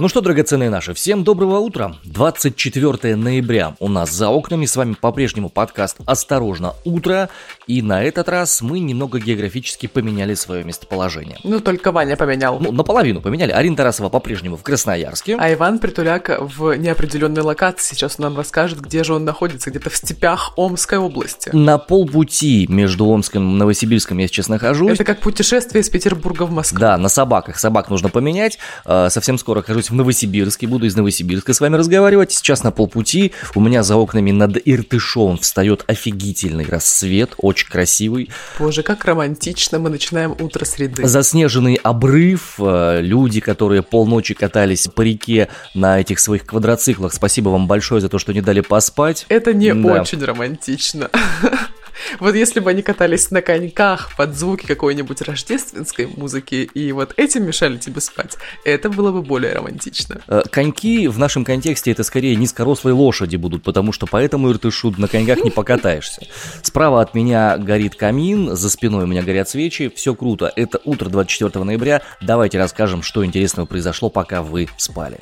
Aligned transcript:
Ну 0.00 0.06
что, 0.06 0.20
драгоценные 0.20 0.70
наши, 0.70 0.94
всем 0.94 1.24
доброго 1.24 1.58
утра. 1.58 1.96
24 2.04 3.16
ноября 3.16 3.74
у 3.80 3.88
нас 3.88 4.12
за 4.12 4.28
окнами. 4.28 4.64
С 4.64 4.76
вами 4.76 4.94
по-прежнему 4.94 5.48
подкаст 5.48 5.96
«Осторожно, 6.06 6.74
утро». 6.84 7.30
И 7.66 7.82
на 7.82 8.04
этот 8.04 8.28
раз 8.28 8.62
мы 8.62 8.78
немного 8.78 9.18
географически 9.18 9.88
поменяли 9.88 10.34
свое 10.34 10.62
местоположение. 10.62 11.38
Ну, 11.42 11.58
только 11.58 11.90
Ваня 11.90 12.16
поменял. 12.16 12.60
Ну, 12.60 12.70
наполовину 12.70 13.20
поменяли. 13.20 13.50
Арина 13.50 13.76
Тарасова 13.76 14.08
по-прежнему 14.08 14.56
в 14.56 14.62
Красноярске. 14.62 15.36
А 15.36 15.52
Иван 15.52 15.80
Притуляк 15.80 16.30
в 16.38 16.74
неопределенной 16.74 17.42
локации. 17.42 17.96
Сейчас 17.96 18.20
он 18.20 18.26
нам 18.26 18.36
расскажет, 18.36 18.80
где 18.80 19.02
же 19.02 19.14
он 19.14 19.24
находится. 19.24 19.68
Где-то 19.70 19.90
в 19.90 19.96
степях 19.96 20.52
Омской 20.54 20.98
области. 20.98 21.50
На 21.52 21.76
полпути 21.76 22.68
между 22.68 23.04
Омском 23.06 23.54
и 23.54 23.58
Новосибирском 23.58 24.16
я 24.18 24.28
сейчас 24.28 24.48
нахожусь. 24.48 24.92
Это 24.92 25.04
как 25.04 25.18
путешествие 25.20 25.82
из 25.82 25.90
Петербурга 25.90 26.44
в 26.44 26.52
Москву. 26.52 26.78
Да, 26.78 26.96
на 26.96 27.08
собаках. 27.08 27.58
Собак 27.58 27.90
нужно 27.90 28.10
поменять. 28.10 28.60
Э, 28.84 29.08
совсем 29.10 29.38
скоро 29.38 29.58
окажусь 29.58 29.87
в 29.90 29.94
Новосибирске, 29.94 30.66
буду 30.66 30.86
из 30.86 30.96
Новосибирска 30.96 31.52
с 31.52 31.60
вами 31.60 31.76
разговаривать. 31.76 32.32
Сейчас 32.32 32.62
на 32.62 32.70
полпути 32.70 33.32
у 33.54 33.60
меня 33.60 33.82
за 33.82 33.96
окнами 33.96 34.30
над 34.30 34.56
Иртышом 34.64 35.38
встает 35.38 35.84
офигительный 35.86 36.66
рассвет, 36.66 37.34
очень 37.38 37.68
красивый. 37.68 38.30
Боже, 38.58 38.82
как 38.82 39.04
романтично 39.04 39.78
мы 39.78 39.90
начинаем 39.90 40.32
утро 40.38 40.64
среды. 40.64 41.06
Заснеженный 41.06 41.74
обрыв, 41.74 42.54
э, 42.58 43.00
люди, 43.02 43.40
которые 43.40 43.82
полночи 43.82 44.34
катались 44.34 44.88
по 44.88 45.02
реке 45.02 45.48
на 45.74 46.00
этих 46.00 46.18
своих 46.18 46.44
квадроциклах. 46.44 47.12
Спасибо 47.12 47.50
вам 47.50 47.66
большое 47.66 48.00
за 48.00 48.08
то, 48.08 48.18
что 48.18 48.32
не 48.32 48.40
дали 48.40 48.60
поспать. 48.60 49.26
Это 49.28 49.52
не 49.52 49.72
да. 49.74 50.02
очень 50.02 50.22
романтично. 50.22 51.10
Вот 52.20 52.34
если 52.34 52.60
бы 52.60 52.70
они 52.70 52.82
катались 52.82 53.30
на 53.30 53.42
коньках 53.42 54.10
под 54.16 54.36
звуки 54.36 54.66
какой-нибудь 54.66 55.22
рождественской 55.22 56.06
музыки 56.06 56.68
и 56.74 56.92
вот 56.92 57.14
этим 57.16 57.46
мешали 57.46 57.76
тебе 57.78 58.00
спать, 58.00 58.36
это 58.64 58.90
было 58.90 59.12
бы 59.12 59.22
более 59.22 59.52
романтично. 59.52 60.20
Э, 60.28 60.42
коньки 60.50 61.08
в 61.08 61.18
нашем 61.18 61.44
контексте 61.44 61.90
это 61.90 62.02
скорее 62.02 62.36
низкорослые 62.36 62.94
лошади 62.94 63.36
будут, 63.36 63.62
потому 63.62 63.92
что 63.92 64.06
поэтому 64.06 64.50
Иртышу 64.50 64.94
на 64.96 65.08
коньках 65.08 65.44
не 65.44 65.50
покатаешься. 65.50 66.22
Справа 66.62 67.00
от 67.00 67.14
меня 67.14 67.56
горит 67.58 67.94
камин, 67.94 68.56
за 68.56 68.70
спиной 68.70 69.04
у 69.04 69.06
меня 69.06 69.22
горят 69.22 69.48
свечи, 69.48 69.92
все 69.94 70.14
круто. 70.14 70.52
Это 70.54 70.80
утро 70.84 71.08
24 71.08 71.64
ноября. 71.64 72.02
Давайте 72.20 72.58
расскажем, 72.58 73.02
что 73.02 73.24
интересного 73.24 73.66
произошло, 73.66 74.10
пока 74.10 74.42
вы 74.42 74.68
спали. 74.76 75.18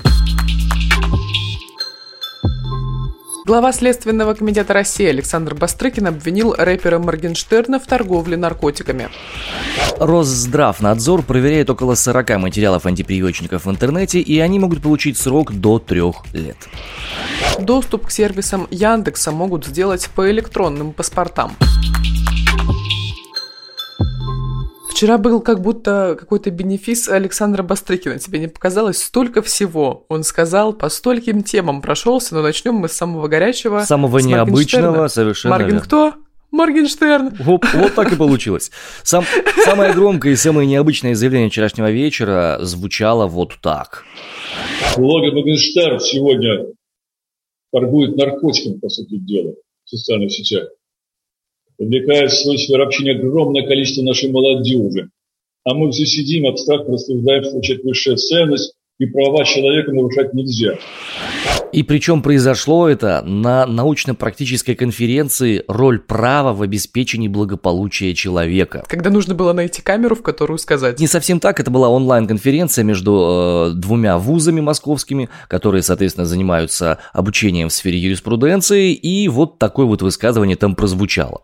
Глава 3.47 3.73
Следственного 3.73 4.35
комитета 4.35 4.73
России 4.73 5.07
Александр 5.07 5.55
Бастрыкин 5.55 6.09
обвинил 6.09 6.53
рэпера 6.59 6.99
Моргенштерна 6.99 7.79
в 7.79 7.87
торговле 7.87 8.37
наркотиками. 8.37 9.09
Росздравнадзор 10.01 11.23
проверяет 11.23 11.71
около 11.71 11.95
40 11.95 12.39
материалов 12.39 12.87
антипрививочников 12.87 13.67
в 13.67 13.71
интернете, 13.71 14.19
и 14.19 14.41
они 14.41 14.59
могут 14.59 14.83
получить 14.83 15.17
срок 15.17 15.53
до 15.53 15.79
трех 15.79 16.25
лет. 16.33 16.57
Доступ 17.61 18.09
к 18.09 18.11
сервисам 18.11 18.67
Яндекса 18.73 19.31
могут 19.31 19.65
сделать 19.65 20.11
по 20.17 20.29
электронным 20.29 20.93
паспортам. 20.93 21.53
Вчера 24.97 25.19
был 25.19 25.43
как 25.43 25.61
будто 25.61 26.17
какой-то 26.19 26.51
бенефис 26.51 27.07
Александра 27.11 27.63
Бастрыкина. 27.63 28.19
Тебе 28.19 28.39
не 28.39 28.49
показалось? 28.49 28.97
Столько 28.97 29.43
всего 29.43 30.07
он 30.09 30.25
сказал, 30.25 30.73
по 30.73 30.89
стольким 30.89 31.43
темам 31.43 31.83
прошелся, 31.83 32.35
но 32.35 32.41
начнем 32.41 32.77
мы 32.77 32.89
с 32.89 32.95
самого 32.95 33.29
горячего. 33.29 33.81
Самого 33.81 34.21
необычного, 34.21 35.09
совершенно. 35.09 35.55
Маргин 35.55 35.81
кто? 35.81 36.15
Моргенштерн. 36.51 37.37
Вот, 37.41 37.67
вот 37.75 37.95
так 37.95 38.11
и 38.11 38.17
получилось. 38.17 38.71
Сам, 39.03 39.27
самое 39.67 39.93
громкое 39.93 40.33
и 40.33 40.37
самое 40.37 40.67
необычное 40.67 41.15
заявление 41.15 41.51
вчерашнего 41.51 41.91
вечера 41.91 42.57
звучало 42.63 43.27
вот 43.27 43.53
так. 43.61 44.03
Блогер 44.97 45.35
Моргенштерн 45.35 46.01
сегодня 46.01 46.69
торгует 47.71 48.17
наркотиками, 48.17 48.79
по 48.79 48.89
сути 48.89 49.19
дела, 49.19 49.53
в 49.85 49.91
социальных 49.91 50.33
сетях 50.33 50.71
привлекает 51.79 52.31
в 52.31 52.35
сферу 52.35 52.85
общения 52.85 53.13
огромное 53.13 53.67
количество 53.67 54.03
нашей 54.03 54.31
молодежи. 54.31 55.11
А 55.65 55.75
мы 55.75 55.91
все 55.91 56.07
сидим, 56.07 56.47
абстрактно 56.47 56.95
рассуждаем, 56.95 57.63
что 57.63 57.75
это 57.75 57.83
высшая 57.87 58.17
ценность, 58.17 58.75
и 58.99 59.07
права 59.07 59.45
человека 59.45 59.93
нарушать 59.93 60.33
нельзя. 60.33 60.79
И 61.73 61.83
причем 61.83 62.23
произошло 62.23 62.89
это 62.89 63.23
на 63.25 63.67
научно-практической 63.67 64.75
конференции 64.75 65.65
«Роль 65.69 65.99
права 65.99 66.53
в 66.53 66.63
обеспечении 66.63 67.29
благополучия 67.29 68.15
человека». 68.15 68.85
Когда 68.89 69.11
нужно 69.11 69.35
было 69.35 69.53
найти 69.53 69.83
камеру, 69.83 70.17
в 70.17 70.23
которую 70.23 70.59
сказать. 70.59 71.01
Не 71.01 71.07
совсем 71.07 71.41
так, 71.41 71.61
это 71.61 71.71
была 71.71 71.89
онлайн-конференция 71.89 72.85
между 72.85 73.73
э, 73.73 73.75
двумя 73.75 74.19
вузами 74.19 74.61
московскими, 74.61 75.29
которые, 75.49 75.83
соответственно, 75.83 76.27
занимаются 76.27 76.99
обучением 77.13 77.69
в 77.69 77.73
сфере 77.73 77.99
юриспруденции, 77.99 78.93
и 78.93 79.29
вот 79.29 79.59
такое 79.59 79.87
вот 79.87 80.03
высказывание 80.03 80.57
там 80.57 80.77
прозвучало. 80.77 81.43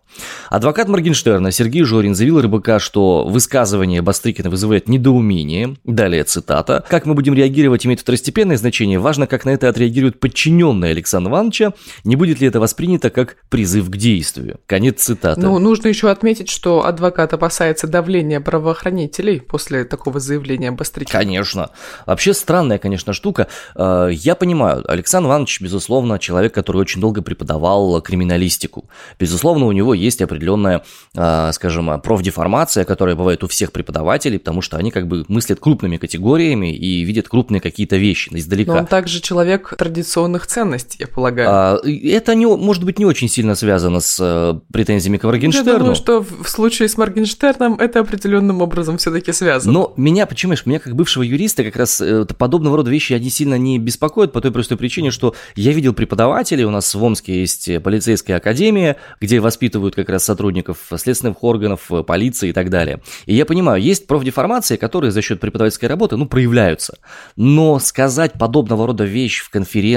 Адвокат 0.51 0.89
Моргенштерна 0.89 1.51
Сергей 1.51 1.83
Жорин 1.83 2.15
заявил 2.15 2.41
РБК, 2.41 2.81
что 2.81 3.27
высказывание 3.27 4.03
Бастрыкина 4.03 4.51
вызывает 4.51 4.89
недоумение. 4.89 5.77
Далее 5.85 6.25
цитата. 6.25 6.85
«Как 6.89 7.07
мы 7.07 7.15
будем 7.15 7.35
реагировать 7.35 7.87
имеет 7.87 8.01
второстепенное 8.01 8.57
значение. 8.57 8.99
Важно, 8.99 9.27
как 9.27 9.45
на 9.45 9.51
это 9.51 9.69
отреагируют 10.13 10.21
подчиненные 10.21 10.93
Александра 10.93 11.31
Ивановича. 11.31 11.73
Не 12.05 12.17
будет 12.17 12.41
ли 12.41 12.49
это 12.49 12.61
воспринято 12.61 13.11
как 13.11 13.37
призыв 13.49 13.91
к 13.91 13.97
действию? 13.97 14.61
Конец 14.67 15.03
цитаты. 15.03 15.41
Ну, 15.41 15.59
нужно 15.59 15.89
еще 15.89 16.11
отметить, 16.11 16.49
что 16.49 16.85
адвокат 16.85 17.33
опасается 17.33 17.87
давления 17.87 18.41
правоохранителей 18.41 19.41
после 19.41 19.85
такого 19.85 20.21
заявления 20.21 20.71
Бастрыкина. 20.73 21.19
Конечно. 21.19 21.71
Вообще 22.07 22.35
странная, 22.35 22.79
конечно, 22.79 23.13
штука. 23.13 23.47
Э, 23.75 24.11
я 24.13 24.35
понимаю, 24.35 24.85
Александр 24.89 25.29
Иванович, 25.29 25.61
безусловно, 25.61 26.19
человек, 26.19 26.55
который 26.55 26.79
очень 26.79 27.01
долго 27.01 27.23
преподавал 27.23 28.01
криминалистику. 28.01 28.85
Безусловно, 29.19 29.67
у 29.67 29.73
него 29.73 29.95
есть 29.95 30.23
определенная, 30.23 30.83
э, 31.17 31.51
скажем, 31.53 32.01
профдеформация, 32.01 32.85
которая 32.85 33.17
бывает 33.17 33.45
у 33.45 33.49
всех 33.49 33.73
преподавателей, 33.73 34.39
потому 34.39 34.63
что 34.63 34.77
они 34.77 34.91
как 34.91 35.07
бы 35.07 35.25
мыслят 35.29 35.61
крупными 35.61 35.97
категориями 35.97 36.75
и 36.75 37.05
видят 37.05 37.29
крупные 37.29 37.61
какие-то 37.61 37.97
вещи 37.97 38.31
издалека. 38.33 38.73
Но 38.73 38.79
он 38.81 38.87
также 38.87 39.21
человек 39.21 39.75
традиционных 40.03 40.47
ценностей, 40.47 40.97
я 41.01 41.07
полагаю. 41.07 41.49
А, 41.51 41.81
это, 41.85 42.35
не, 42.35 42.47
может 42.47 42.85
быть, 42.85 42.99
не 42.99 43.05
очень 43.05 43.29
сильно 43.29 43.55
связано 43.55 44.01
с 44.01 44.19
э, 44.21 44.61
претензиями 44.73 45.17
к 45.17 45.25
Моргенштерну. 45.25 45.71
Я 45.71 45.79
думаю, 45.79 45.95
что 45.95 46.23
в 46.23 46.49
случае 46.49 46.89
с 46.89 46.97
Моргенштерном 46.97 47.75
это 47.77 48.01
определенным 48.01 48.63
образом 48.63 48.99
все-таки 48.99 49.33
связано. 49.33 49.73
Но 49.73 49.95
меня, 49.97 50.27
почему, 50.27 50.55
меня 50.65 50.81
как 50.81 50.95
бывшего 50.97 51.23
юриста 51.23 51.63
как 51.63 51.77
раз 51.77 52.01
э, 52.01 52.25
подобного 52.37 52.77
рода 52.79 52.91
вещи 52.91 53.13
они 53.13 53.31
сильно 53.31 53.57
не 53.57 53.79
беспокоят 53.79 54.33
по 54.33 54.41
той 54.41 54.51
простой 54.51 54.77
причине, 54.77 55.11
что 55.11 55.35
я 55.55 55.73
видел 55.73 55.93
преподавателей, 55.93 56.65
у 56.65 56.71
нас 56.71 56.95
в 56.95 57.03
Омске 57.03 57.41
есть 57.41 57.71
полицейская 57.83 58.37
академия, 58.37 58.97
где 59.21 59.41
воспитывают 59.41 59.95
как 59.95 60.09
раз 60.09 60.25
сотрудников 60.25 60.79
следственных 60.97 61.43
органов, 61.45 61.91
полиции 62.07 62.51
и 62.51 62.53
так 62.53 62.71
далее. 62.71 63.01
И 63.27 63.35
я 63.35 63.47
понимаю, 63.47 63.81
есть 63.81 64.07
профдеформации, 64.07 64.77
которые 64.77 65.13
за 65.13 65.23
счет 65.23 65.41
преподавательской 65.41 65.89
работы, 65.89 66.17
ну, 66.17 66.27
проявляются. 66.27 66.99
Но 67.37 67.79
сказать 67.79 68.33
подобного 68.33 68.87
рода 68.87 69.05
вещь 69.05 69.41
в 69.41 69.51
конференции 69.51 69.92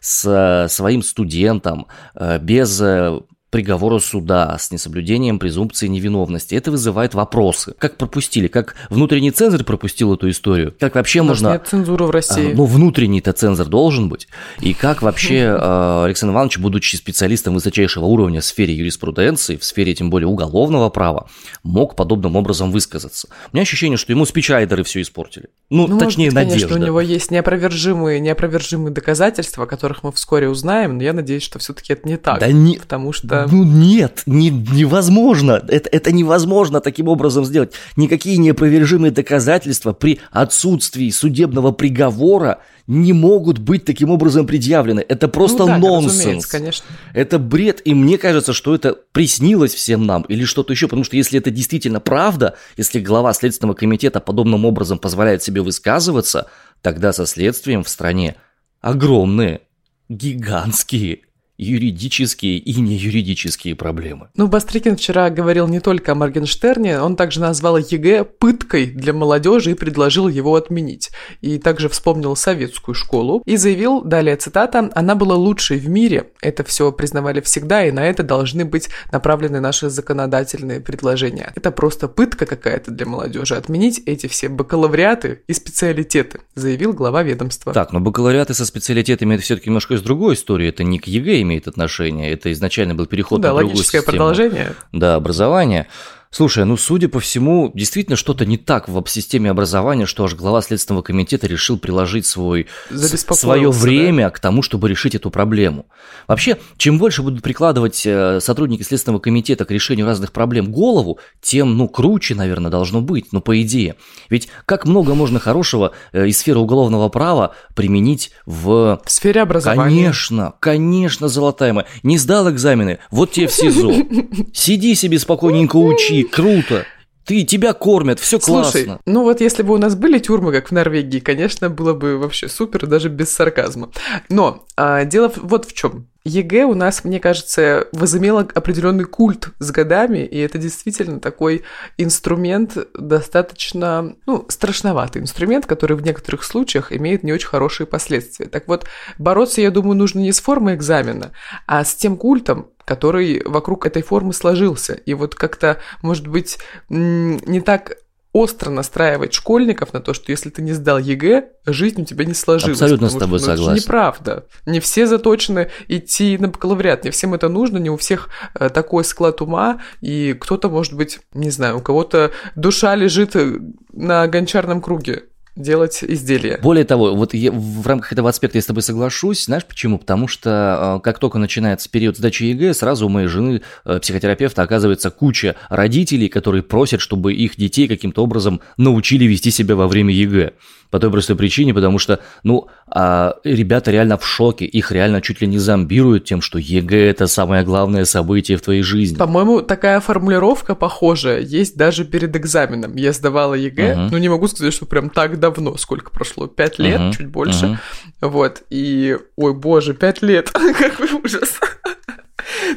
с 0.00 0.24
э, 0.24 0.68
своим 0.68 1.02
студентом 1.02 1.86
э, 2.14 2.38
без 2.38 2.80
э, 2.80 3.20
приговора 3.56 4.00
суда 4.00 4.54
с 4.58 4.70
несоблюдением 4.70 5.38
презумпции 5.38 5.86
невиновности. 5.86 6.54
Это 6.54 6.70
вызывает 6.70 7.14
вопросы. 7.14 7.74
Как 7.78 7.96
пропустили? 7.96 8.48
Как 8.48 8.74
внутренний 8.90 9.30
цензор 9.30 9.64
пропустил 9.64 10.12
эту 10.12 10.28
историю? 10.28 10.74
Как 10.78 10.94
вообще 10.94 11.22
нас 11.22 11.28
можно... 11.40 11.52
нет 11.52 11.66
цензуры 11.66 12.04
в 12.04 12.10
России. 12.10 12.52
А, 12.52 12.54
ну, 12.54 12.66
внутренний-то 12.66 13.32
цензор 13.32 13.68
должен 13.68 14.10
быть. 14.10 14.28
И 14.60 14.74
как 14.74 15.00
вообще 15.00 15.56
а, 15.58 16.04
Александр 16.04 16.34
Иванович, 16.34 16.58
будучи 16.58 16.96
специалистом 16.96 17.54
высочайшего 17.54 18.04
уровня 18.04 18.42
в 18.42 18.44
сфере 18.44 18.74
юриспруденции, 18.74 19.56
в 19.56 19.64
сфере 19.64 19.94
тем 19.94 20.10
более 20.10 20.28
уголовного 20.28 20.90
права, 20.90 21.26
мог 21.62 21.96
подобным 21.96 22.36
образом 22.36 22.70
высказаться? 22.70 23.28
У 23.52 23.56
меня 23.56 23.62
ощущение, 23.62 23.96
что 23.96 24.12
ему 24.12 24.26
спичрайдеры 24.26 24.84
все 24.84 25.00
испортили. 25.00 25.46
Ну, 25.70 25.86
ну 25.86 25.98
точнее, 25.98 26.26
может 26.26 26.34
быть, 26.34 26.44
надежда. 26.44 26.68
Конечно, 26.68 26.84
у 26.84 26.86
него 26.88 27.00
есть 27.00 27.30
неопровержимые, 27.30 28.20
неопровержимые 28.20 28.92
доказательства, 28.92 29.64
о 29.64 29.66
которых 29.66 30.02
мы 30.02 30.12
вскоре 30.12 30.50
узнаем, 30.50 30.98
но 30.98 31.02
я 31.02 31.14
надеюсь, 31.14 31.42
что 31.42 31.58
все-таки 31.58 31.94
это 31.94 32.06
не 32.06 32.18
так. 32.18 32.38
Да 32.38 32.48
не... 32.52 32.76
Потому 32.76 33.14
что 33.14 33.45
ну 33.50 33.64
нет, 33.64 34.22
не, 34.26 34.50
невозможно. 34.50 35.62
Это, 35.68 35.88
это 35.90 36.12
невозможно 36.12 36.80
таким 36.80 37.08
образом 37.08 37.44
сделать. 37.44 37.72
Никакие 37.96 38.38
неопровержимые 38.38 39.10
доказательства 39.10 39.92
при 39.92 40.20
отсутствии 40.30 41.10
судебного 41.10 41.72
приговора 41.72 42.60
не 42.86 43.12
могут 43.12 43.58
быть 43.58 43.84
таким 43.84 44.10
образом 44.10 44.46
предъявлены. 44.46 45.04
Это 45.06 45.28
просто 45.28 45.66
ну, 45.66 45.66
да, 45.66 45.78
нонсенс. 45.78 46.46
конечно. 46.46 46.86
Это 47.14 47.38
бред, 47.38 47.82
и 47.84 47.94
мне 47.94 48.16
кажется, 48.16 48.52
что 48.52 48.74
это 48.74 48.96
приснилось 49.12 49.74
всем 49.74 50.06
нам 50.06 50.22
или 50.22 50.44
что-то 50.44 50.72
еще, 50.72 50.86
потому 50.86 51.04
что 51.04 51.16
если 51.16 51.38
это 51.38 51.50
действительно 51.50 52.00
правда, 52.00 52.54
если 52.76 53.00
глава 53.00 53.32
Следственного 53.32 53.74
комитета 53.74 54.20
подобным 54.20 54.64
образом 54.64 54.98
позволяет 54.98 55.42
себе 55.42 55.62
высказываться, 55.62 56.48
тогда 56.80 57.12
со 57.12 57.26
следствием 57.26 57.82
в 57.82 57.88
стране 57.88 58.36
огромные, 58.80 59.62
гигантские 60.08 61.25
юридические 61.58 62.58
и 62.58 62.80
неюридические 62.80 63.74
проблемы. 63.74 64.28
Ну, 64.36 64.46
Бастрыкин 64.46 64.96
вчера 64.96 65.30
говорил 65.30 65.68
не 65.68 65.80
только 65.80 66.12
о 66.12 66.14
Моргенштерне, 66.14 67.00
он 67.00 67.16
также 67.16 67.40
назвал 67.40 67.78
ЕГЭ 67.78 68.24
пыткой 68.24 68.86
для 68.86 69.12
молодежи 69.12 69.72
и 69.72 69.74
предложил 69.74 70.28
его 70.28 70.54
отменить. 70.54 71.10
И 71.40 71.58
также 71.58 71.88
вспомнил 71.88 72.36
советскую 72.36 72.94
школу 72.94 73.42
и 73.46 73.56
заявил, 73.56 74.02
далее 74.02 74.36
цитата, 74.36 74.90
«Она 74.94 75.14
была 75.14 75.34
лучшей 75.34 75.78
в 75.78 75.88
мире, 75.88 76.30
это 76.40 76.64
все 76.64 76.92
признавали 76.92 77.40
всегда, 77.40 77.84
и 77.84 77.90
на 77.90 78.04
это 78.04 78.22
должны 78.22 78.64
быть 78.64 78.88
направлены 79.12 79.60
наши 79.60 79.88
законодательные 79.88 80.80
предложения. 80.80 81.52
Это 81.54 81.70
просто 81.70 82.08
пытка 82.08 82.46
какая-то 82.46 82.90
для 82.90 83.06
молодежи, 83.06 83.54
отменить 83.54 84.02
эти 84.06 84.26
все 84.26 84.48
бакалавриаты 84.48 85.40
и 85.46 85.52
специалитеты», 85.52 86.40
заявил 86.54 86.92
глава 86.92 87.22
ведомства. 87.22 87.72
Так, 87.72 87.92
но 87.92 88.00
бакалавриаты 88.00 88.54
со 88.54 88.66
специалитетами 88.66 89.34
это 89.34 89.42
все-таки 89.42 89.68
немножко 89.70 89.94
из 89.94 90.02
другой 90.02 90.34
истории, 90.34 90.68
это 90.68 90.84
не 90.84 90.98
к 90.98 91.06
ЕГЭ 91.06 91.45
имеет 91.46 91.66
отношение. 91.68 92.32
Это 92.32 92.52
изначально 92.52 92.94
был 92.94 93.06
переход 93.06 93.38
ну, 93.38 93.42
да, 93.42 93.48
на 93.48 93.54
другую 93.58 93.76
логическое 93.76 93.98
систему. 94.00 94.18
продолжение. 94.18 94.74
Да, 94.92 95.14
образование. 95.14 95.86
Слушай, 96.36 96.66
ну, 96.66 96.76
судя 96.76 97.08
по 97.08 97.18
всему, 97.18 97.72
действительно 97.72 98.14
что-то 98.14 98.44
не 98.44 98.58
так 98.58 98.90
в 98.90 99.06
системе 99.06 99.50
образования, 99.50 100.04
что 100.04 100.22
аж 100.24 100.34
глава 100.34 100.60
Следственного 100.60 101.00
комитета 101.00 101.46
решил 101.46 101.78
приложить 101.78 102.26
свой, 102.26 102.66
свое 102.90 103.70
время 103.70 104.24
да? 104.24 104.30
к 104.30 104.38
тому, 104.38 104.60
чтобы 104.60 104.90
решить 104.90 105.14
эту 105.14 105.30
проблему. 105.30 105.86
Вообще, 106.28 106.58
чем 106.76 106.98
больше 106.98 107.22
будут 107.22 107.42
прикладывать 107.42 108.02
э, 108.04 108.40
сотрудники 108.42 108.82
Следственного 108.82 109.18
комитета 109.18 109.64
к 109.64 109.70
решению 109.70 110.04
разных 110.04 110.30
проблем 110.30 110.70
голову, 110.70 111.20
тем, 111.40 111.78
ну, 111.78 111.88
круче, 111.88 112.34
наверное, 112.34 112.70
должно 112.70 113.00
быть, 113.00 113.32
ну, 113.32 113.40
по 113.40 113.58
идее. 113.62 113.94
Ведь 114.28 114.48
как 114.66 114.84
много 114.84 115.14
можно 115.14 115.40
хорошего 115.40 115.92
э, 116.12 116.26
из 116.26 116.36
сферы 116.36 116.58
уголовного 116.58 117.08
права 117.08 117.54
применить 117.74 118.30
в... 118.44 119.00
В 119.02 119.10
сфере 119.10 119.40
образования. 119.40 119.84
Конечно, 119.84 120.52
конечно, 120.60 121.28
золотая 121.28 121.72
моя. 121.72 121.86
Не 122.02 122.18
сдал 122.18 122.50
экзамены, 122.50 122.98
вот 123.10 123.30
тебе 123.30 123.46
в 123.46 123.54
СИЗО. 123.54 123.94
Сиди 124.52 124.94
себе 124.94 125.18
спокойненько 125.18 125.76
учи, 125.76 126.25
круто. 126.30 126.86
Ты, 127.26 127.42
тебя 127.42 127.72
кормят, 127.72 128.20
все 128.20 128.38
классно. 128.38 128.70
Слушай, 128.70 128.98
ну 129.04 129.24
вот 129.24 129.40
если 129.40 129.64
бы 129.64 129.74
у 129.74 129.78
нас 129.78 129.96
были 129.96 130.20
тюрьмы, 130.20 130.52
как 130.52 130.68
в 130.68 130.72
Норвегии, 130.72 131.18
конечно, 131.18 131.68
было 131.68 131.92
бы 131.92 132.18
вообще 132.18 132.48
супер, 132.48 132.86
даже 132.86 133.08
без 133.08 133.34
сарказма. 133.34 133.90
Но 134.28 134.64
а, 134.76 135.04
дело 135.04 135.32
вот 135.34 135.64
в 135.66 135.72
чем. 135.72 136.08
ЕГЭ 136.24 136.64
у 136.64 136.74
нас, 136.74 137.04
мне 137.04 137.20
кажется, 137.20 137.86
возымело 137.92 138.46
определенный 138.54 139.04
культ 139.04 139.50
с 139.60 139.70
годами, 139.70 140.18
и 140.18 140.38
это 140.38 140.58
действительно 140.58 141.20
такой 141.20 141.62
инструмент 141.98 142.76
достаточно, 142.94 144.16
ну, 144.26 144.44
страшноватый 144.48 145.22
инструмент, 145.22 145.66
который 145.66 145.96
в 145.96 146.02
некоторых 146.02 146.42
случаях 146.42 146.92
имеет 146.92 147.22
не 147.22 147.32
очень 147.32 147.46
хорошие 147.46 147.86
последствия. 147.86 148.46
Так 148.46 148.66
вот, 148.66 148.86
бороться, 149.18 149.60
я 149.60 149.70
думаю, 149.70 149.96
нужно 149.96 150.18
не 150.18 150.32
с 150.32 150.40
формой 150.40 150.74
экзамена, 150.74 151.30
а 151.66 151.84
с 151.84 151.94
тем 151.94 152.16
культом, 152.16 152.70
который 152.86 153.42
вокруг 153.44 153.84
этой 153.84 154.00
формы 154.00 154.32
сложился. 154.32 154.94
И 154.94 155.12
вот 155.12 155.34
как-то, 155.34 155.78
может 156.00 156.28
быть, 156.28 156.58
не 156.88 157.60
так 157.60 157.98
остро 158.32 158.70
настраивать 158.70 159.32
школьников 159.32 159.92
на 159.92 160.00
то, 160.00 160.12
что 160.14 160.30
если 160.30 160.50
ты 160.50 160.62
не 160.62 160.72
сдал 160.72 160.98
ЕГЭ, 160.98 161.48
жизнь 161.64 162.02
у 162.02 162.04
тебя 162.04 162.24
не 162.24 162.34
сложилась. 162.34 162.80
Абсолютно 162.80 163.08
с 163.08 163.14
тобой 163.14 163.38
что, 163.38 163.48
ну, 163.48 163.56
согласен. 163.56 163.78
Это 163.78 163.82
неправда. 163.82 164.46
Не 164.66 164.80
все 164.80 165.06
заточены 165.06 165.70
идти 165.88 166.36
на 166.38 166.48
бакалавриат, 166.48 167.04
не 167.04 167.10
всем 167.10 167.34
это 167.34 167.48
нужно, 167.48 167.78
не 167.78 167.90
у 167.90 167.96
всех 167.96 168.28
э, 168.54 168.68
такой 168.68 169.04
склад 169.04 169.40
ума, 169.40 169.80
и 170.02 170.34
кто-то, 170.38 170.68
может 170.68 170.92
быть, 170.92 171.20
не 171.32 171.50
знаю, 171.50 171.78
у 171.78 171.80
кого-то 171.80 172.30
душа 172.54 172.94
лежит 172.94 173.34
э, 173.36 173.58
на 173.92 174.28
гончарном 174.28 174.82
круге 174.82 175.24
делать 175.56 176.04
изделия. 176.06 176.58
Более 176.62 176.84
того, 176.84 177.14
вот 177.14 177.34
я, 177.34 177.50
в 177.50 177.86
рамках 177.86 178.12
этого 178.12 178.28
аспекта 178.28 178.58
я 178.58 178.62
с 178.62 178.66
тобой 178.66 178.82
соглашусь. 178.82 179.46
Знаешь 179.46 179.64
почему? 179.64 179.98
Потому 179.98 180.28
что 180.28 180.98
э, 180.98 181.00
как 181.02 181.18
только 181.18 181.38
начинается 181.38 181.90
период 181.90 182.16
сдачи 182.16 182.44
ЕГЭ, 182.44 182.74
сразу 182.74 183.06
у 183.06 183.08
моей 183.08 183.26
жены, 183.26 183.62
э, 183.84 183.98
психотерапевта, 183.98 184.62
оказывается 184.62 185.10
куча 185.10 185.56
родителей, 185.68 186.28
которые 186.28 186.62
просят, 186.62 187.00
чтобы 187.00 187.32
их 187.32 187.56
детей 187.56 187.88
каким-то 187.88 188.22
образом 188.22 188.60
научили 188.76 189.24
вести 189.24 189.50
себя 189.50 189.74
во 189.74 189.88
время 189.88 190.12
ЕГЭ. 190.12 190.52
По 190.90 190.98
той 190.98 191.10
простой 191.10 191.36
причине, 191.36 191.74
потому 191.74 191.98
что, 191.98 192.20
ну, 192.42 192.68
а 192.88 193.34
ребята 193.44 193.90
реально 193.90 194.18
в 194.18 194.26
шоке, 194.26 194.64
их 194.64 194.92
реально 194.92 195.20
чуть 195.20 195.40
ли 195.40 195.46
не 195.46 195.58
зомбируют 195.58 196.24
тем, 196.24 196.40
что 196.40 196.58
ЕГЭ– 196.58 197.10
это 197.10 197.26
самое 197.26 197.64
главное 197.64 198.04
событие 198.04 198.56
в 198.56 198.62
твоей 198.62 198.82
жизни. 198.82 199.16
По-моему, 199.16 199.62
такая 199.62 200.00
формулировка 200.00 200.74
похожая 200.74 201.40
есть 201.40 201.76
даже 201.76 202.04
перед 202.04 202.36
экзаменом. 202.36 202.96
Я 202.96 203.12
сдавала 203.12 203.54
ЕГЭ, 203.54 203.94
uh-huh. 203.94 204.08
ну, 204.10 204.18
не 204.18 204.28
могу 204.28 204.48
сказать, 204.48 204.72
что 204.72 204.86
прям 204.86 205.10
так 205.10 205.40
давно, 205.40 205.76
сколько 205.76 206.10
прошло, 206.10 206.46
пять 206.46 206.78
лет, 206.78 207.00
uh-huh. 207.00 207.16
чуть 207.16 207.26
больше. 207.26 207.66
Uh-huh. 207.66 208.28
Вот, 208.28 208.62
и, 208.70 209.16
ой, 209.36 209.54
боже, 209.54 209.94
пять 209.94 210.22
лет, 210.22 210.50
какой 210.52 211.12
ужас. 211.22 211.58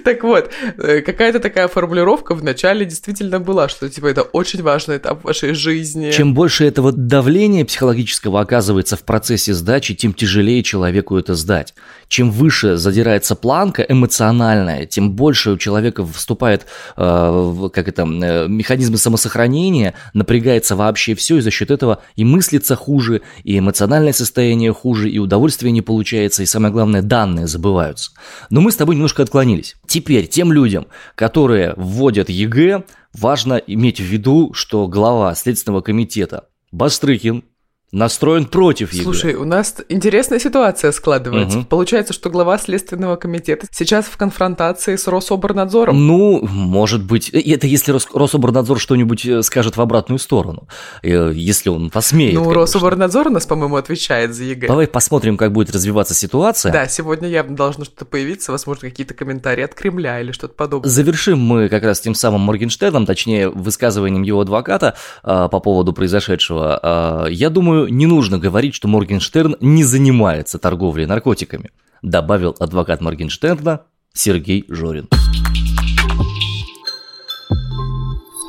Так 0.03 0.23
вот, 0.23 0.49
э, 0.77 1.01
какая-то 1.01 1.39
такая 1.39 1.67
формулировка 1.67 2.35
в 2.35 2.43
начале 2.43 2.85
действительно 2.85 3.39
была, 3.39 3.69
что 3.69 3.89
типа 3.89 4.07
это 4.07 4.21
очень 4.21 4.61
важный 4.61 4.97
этап 4.97 5.23
вашей 5.23 5.53
жизни. 5.53 6.11
Чем 6.11 6.33
больше 6.33 6.65
этого 6.65 6.91
давления 6.91 7.65
психологического 7.65 8.41
оказывается 8.41 8.95
в 8.95 9.03
процессе 9.03 9.53
сдачи, 9.53 9.93
тем 9.95 10.13
тяжелее 10.13 10.63
человеку 10.63 11.17
это 11.17 11.35
сдать. 11.35 11.73
Чем 12.07 12.31
выше 12.31 12.77
задирается 12.77 13.35
планка 13.35 13.83
эмоциональная, 13.83 14.85
тем 14.85 15.11
больше 15.11 15.51
у 15.51 15.57
человека 15.57 16.05
вступает 16.05 16.65
э, 16.97 17.69
как 17.73 17.87
это, 17.87 18.03
э, 18.03 18.47
механизмы 18.47 18.97
самосохранения, 18.97 19.93
напрягается 20.13 20.75
вообще 20.75 21.15
все, 21.15 21.37
и 21.37 21.41
за 21.41 21.51
счет 21.51 21.71
этого 21.71 22.01
и 22.15 22.25
мыслится 22.25 22.75
хуже, 22.75 23.21
и 23.43 23.59
эмоциональное 23.59 24.13
состояние 24.13 24.73
хуже, 24.73 25.09
и 25.09 25.19
удовольствие 25.19 25.71
не 25.71 25.81
получается, 25.81 26.43
и 26.43 26.45
самое 26.45 26.73
главное, 26.73 27.01
данные 27.01 27.47
забываются. 27.47 28.11
Но 28.49 28.61
мы 28.61 28.71
с 28.71 28.75
тобой 28.75 28.95
немножко 28.95 29.23
отклонились. 29.23 29.75
Теперь 29.87 30.27
тем 30.27 30.53
людям, 30.53 30.87
которые 31.15 31.73
вводят 31.75 32.29
ЕГЭ, 32.29 32.83
важно 33.13 33.55
иметь 33.55 33.99
в 33.99 34.03
виду, 34.03 34.53
что 34.53 34.87
глава 34.87 35.33
Следственного 35.35 35.81
комитета 35.81 36.47
Бастрыкин 36.71 37.43
настроен 37.91 38.45
против 38.45 38.93
ЕГЭ. 38.93 39.03
Слушай, 39.03 39.33
у 39.33 39.45
нас 39.45 39.75
интересная 39.89 40.39
ситуация 40.39 40.91
складывается. 40.91 41.59
Угу. 41.59 41.67
Получается, 41.67 42.13
что 42.13 42.29
глава 42.29 42.57
Следственного 42.57 43.15
комитета 43.15 43.67
сейчас 43.71 44.05
в 44.05 44.17
конфронтации 44.17 44.95
с 44.95 45.07
Рособорнадзором. 45.07 46.07
Ну, 46.07 46.45
может 46.47 47.03
быть. 47.03 47.29
Это 47.29 47.67
если 47.67 47.91
Рос 47.91 48.07
Рособорнадзор 48.13 48.79
что-нибудь 48.79 49.25
э, 49.25 49.41
скажет 49.41 49.77
в 49.77 49.81
обратную 49.81 50.19
сторону. 50.19 50.67
Э, 51.01 51.31
если 51.33 51.69
он 51.69 51.89
посмеет. 51.89 52.35
Ну, 52.35 52.41
конечно. 52.41 52.61
Рособорнадзор 52.61 53.27
у 53.27 53.31
нас, 53.31 53.45
по-моему, 53.45 53.75
отвечает 53.77 54.35
за 54.35 54.43
ЕГЭ. 54.43 54.67
Давай 54.67 54.87
посмотрим, 54.87 55.37
как 55.37 55.51
будет 55.51 55.71
развиваться 55.71 56.13
ситуация. 56.13 56.71
Да, 56.71 56.87
сегодня 56.87 57.27
явно 57.27 57.55
должно 57.55 57.85
что-то 57.85 58.05
появиться, 58.05 58.51
возможно, 58.51 58.89
какие-то 58.89 59.13
комментарии 59.13 59.63
от 59.63 59.73
Кремля 59.73 60.21
или 60.21 60.31
что-то 60.31 60.53
подобное. 60.53 60.89
Завершим 60.89 61.39
мы 61.39 61.69
как 61.69 61.83
раз 61.83 61.99
тем 61.99 62.13
самым 62.13 62.41
Моргенштерном, 62.41 63.05
точнее, 63.05 63.49
высказыванием 63.49 64.21
его 64.21 64.41
адвоката 64.41 64.95
э, 65.23 65.47
по 65.51 65.59
поводу 65.59 65.93
произошедшего. 65.93 67.25
Э, 67.27 67.31
я 67.31 67.49
думаю, 67.49 67.78
не 67.87 68.05
нужно 68.05 68.37
говорить, 68.39 68.75
что 68.75 68.87
Моргенштерн 68.87 69.55
не 69.59 69.83
занимается 69.83 70.59
торговлей 70.59 71.05
наркотиками, 71.05 71.71
добавил 72.01 72.55
адвокат 72.59 73.01
Моргенштерна 73.01 73.83
Сергей 74.13 74.65
Жорин. 74.67 75.07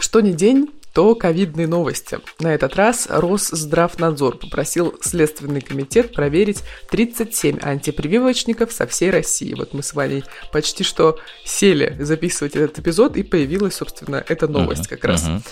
Что 0.00 0.20
ни 0.20 0.32
день, 0.32 0.68
то 0.92 1.14
ковидные 1.14 1.68
новости. 1.68 2.18
На 2.40 2.54
этот 2.54 2.74
раз 2.74 3.06
Росздравнадзор 3.08 4.38
попросил 4.38 4.94
Следственный 5.00 5.60
комитет 5.60 6.12
проверить 6.12 6.62
37 6.90 7.58
антипрививочников 7.62 8.72
со 8.72 8.86
всей 8.86 9.10
России. 9.10 9.54
Вот 9.54 9.72
мы 9.72 9.82
с 9.82 9.94
вами 9.94 10.24
почти 10.52 10.82
что 10.82 11.18
сели 11.44 11.96
записывать 12.00 12.56
этот 12.56 12.80
эпизод, 12.80 13.16
и 13.16 13.22
появилась, 13.22 13.74
собственно, 13.74 14.24
эта 14.28 14.48
новость 14.48 14.86
uh-huh, 14.86 14.96
как 14.96 15.04
раз. 15.04 15.28
Uh-huh. 15.28 15.42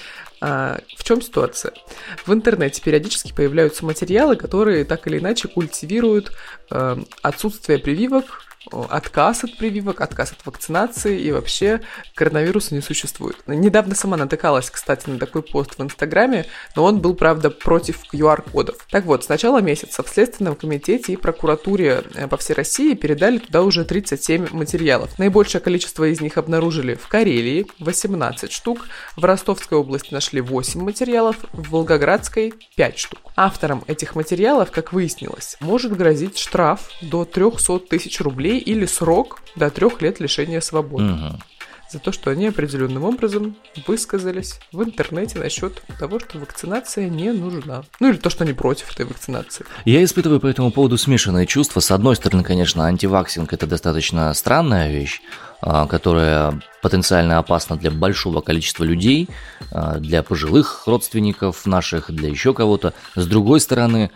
А, 0.41 0.81
в 0.97 1.05
чем 1.05 1.21
ситуация? 1.21 1.73
В 2.25 2.33
интернете 2.33 2.81
периодически 2.81 3.33
появляются 3.33 3.85
материалы, 3.85 4.37
которые 4.37 4.85
так 4.85 5.07
или 5.07 5.19
иначе 5.19 5.49
культивируют 5.49 6.33
э, 6.71 6.97
отсутствие 7.23 7.79
прививок 7.79 8.45
отказ 8.91 9.45
от 9.45 9.57
прививок, 9.57 10.01
отказ 10.01 10.33
от 10.33 10.45
вакцинации 10.47 11.21
и 11.21 11.33
вообще 11.33 11.81
коронавируса 12.15 12.75
не 12.75 12.81
существует. 12.81 13.37
Недавно 13.47 13.95
сама 13.95 14.17
натыкалась, 14.17 14.71
кстати, 14.71 15.09
на 15.09 15.19
такой 15.19 15.43
пост 15.43 15.79
в 15.79 15.83
Инстаграме, 15.83 16.47
но 16.77 16.85
он 16.85 17.01
был, 17.01 17.15
правда, 17.15 17.51
против 17.51 18.03
QR-кодов. 18.13 18.87
Так 18.91 19.05
вот, 19.05 19.25
с 19.25 19.29
начала 19.29 19.61
месяца 19.61 20.03
в 20.03 20.09
Следственном 20.09 20.55
комитете 20.55 21.13
и 21.13 21.17
прокуратуре 21.17 22.03
э, 22.15 22.29
по 22.29 22.37
всей 22.37 22.55
России 22.55 22.95
передали 22.95 23.39
туда 23.39 23.63
уже 23.63 23.85
37 23.85 24.49
материалов. 24.53 25.19
Наибольшее 25.19 25.61
количество 25.61 26.05
из 26.05 26.21
них 26.21 26.37
обнаружили 26.39 26.95
в 26.95 27.09
Карелии, 27.09 27.67
18 27.79 28.53
штук, 28.53 28.87
в 29.17 29.25
Ростовской 29.25 29.79
области 29.79 30.13
нашли 30.13 30.41
8 30.41 30.83
материалов, 30.83 31.37
в 31.53 31.71
Волгоградской 31.71 32.55
5 32.77 32.99
штук. 32.99 33.21
Авторам 33.37 33.85
этих 33.87 34.15
материалов, 34.15 34.71
как 34.71 34.93
выяснилось, 34.93 35.57
может 35.61 35.97
грозить 35.97 36.39
штраф 36.39 36.91
до 37.03 37.25
300 37.25 37.81
тысяч 37.81 38.21
рублей 38.21 38.58
или 38.59 38.87
срок 38.87 39.41
до 39.57 39.71
трех 39.71 40.03
лет 40.03 40.21
лишения 40.21 40.61
свободы. 40.61 41.13
Угу. 41.13 41.39
за 41.91 41.99
то, 41.99 42.13
что 42.13 42.31
они 42.31 42.49
определенным 42.49 43.05
образом 43.05 43.57
высказались 43.87 44.61
в 44.73 44.83
интернете 44.83 45.39
насчет 45.39 45.83
того, 45.99 46.21
что 46.21 46.39
вакцинация 46.39 47.09
не 47.09 47.33
нужна. 47.33 47.83
Ну 47.99 48.11
или 48.11 48.19
то, 48.19 48.29
что 48.29 48.45
они 48.45 48.53
против 48.53 48.93
этой 48.93 49.07
вакцинации. 49.07 49.65
Я 49.87 50.05
испытываю 50.05 50.39
по 50.39 50.47
этому 50.47 50.71
поводу 50.71 50.99
смешанные 50.99 51.47
чувства. 51.47 51.81
С 51.81 51.91
одной 51.91 52.17
стороны, 52.17 52.45
конечно, 52.45 52.85
антиваксинг– 52.85 53.53
это 53.55 53.67
достаточно 53.67 54.35
странная 54.35 54.91
вещь, 54.91 55.23
а, 55.63 55.87
которая 55.87 56.61
потенциально 56.83 57.39
опасна 57.39 57.77
для 57.77 57.91
большого 57.91 58.43
количества 58.43 58.85
людей, 58.85 59.29
а, 59.73 59.99
для 59.99 60.23
пожилых 60.23 60.87
родственников 60.87 61.65
наших, 61.65 62.11
для 62.11 62.29
еще 62.29 62.53
кого-то. 62.53 62.93
С 63.15 63.27
другой 63.27 63.61
стороны, 63.61 64.11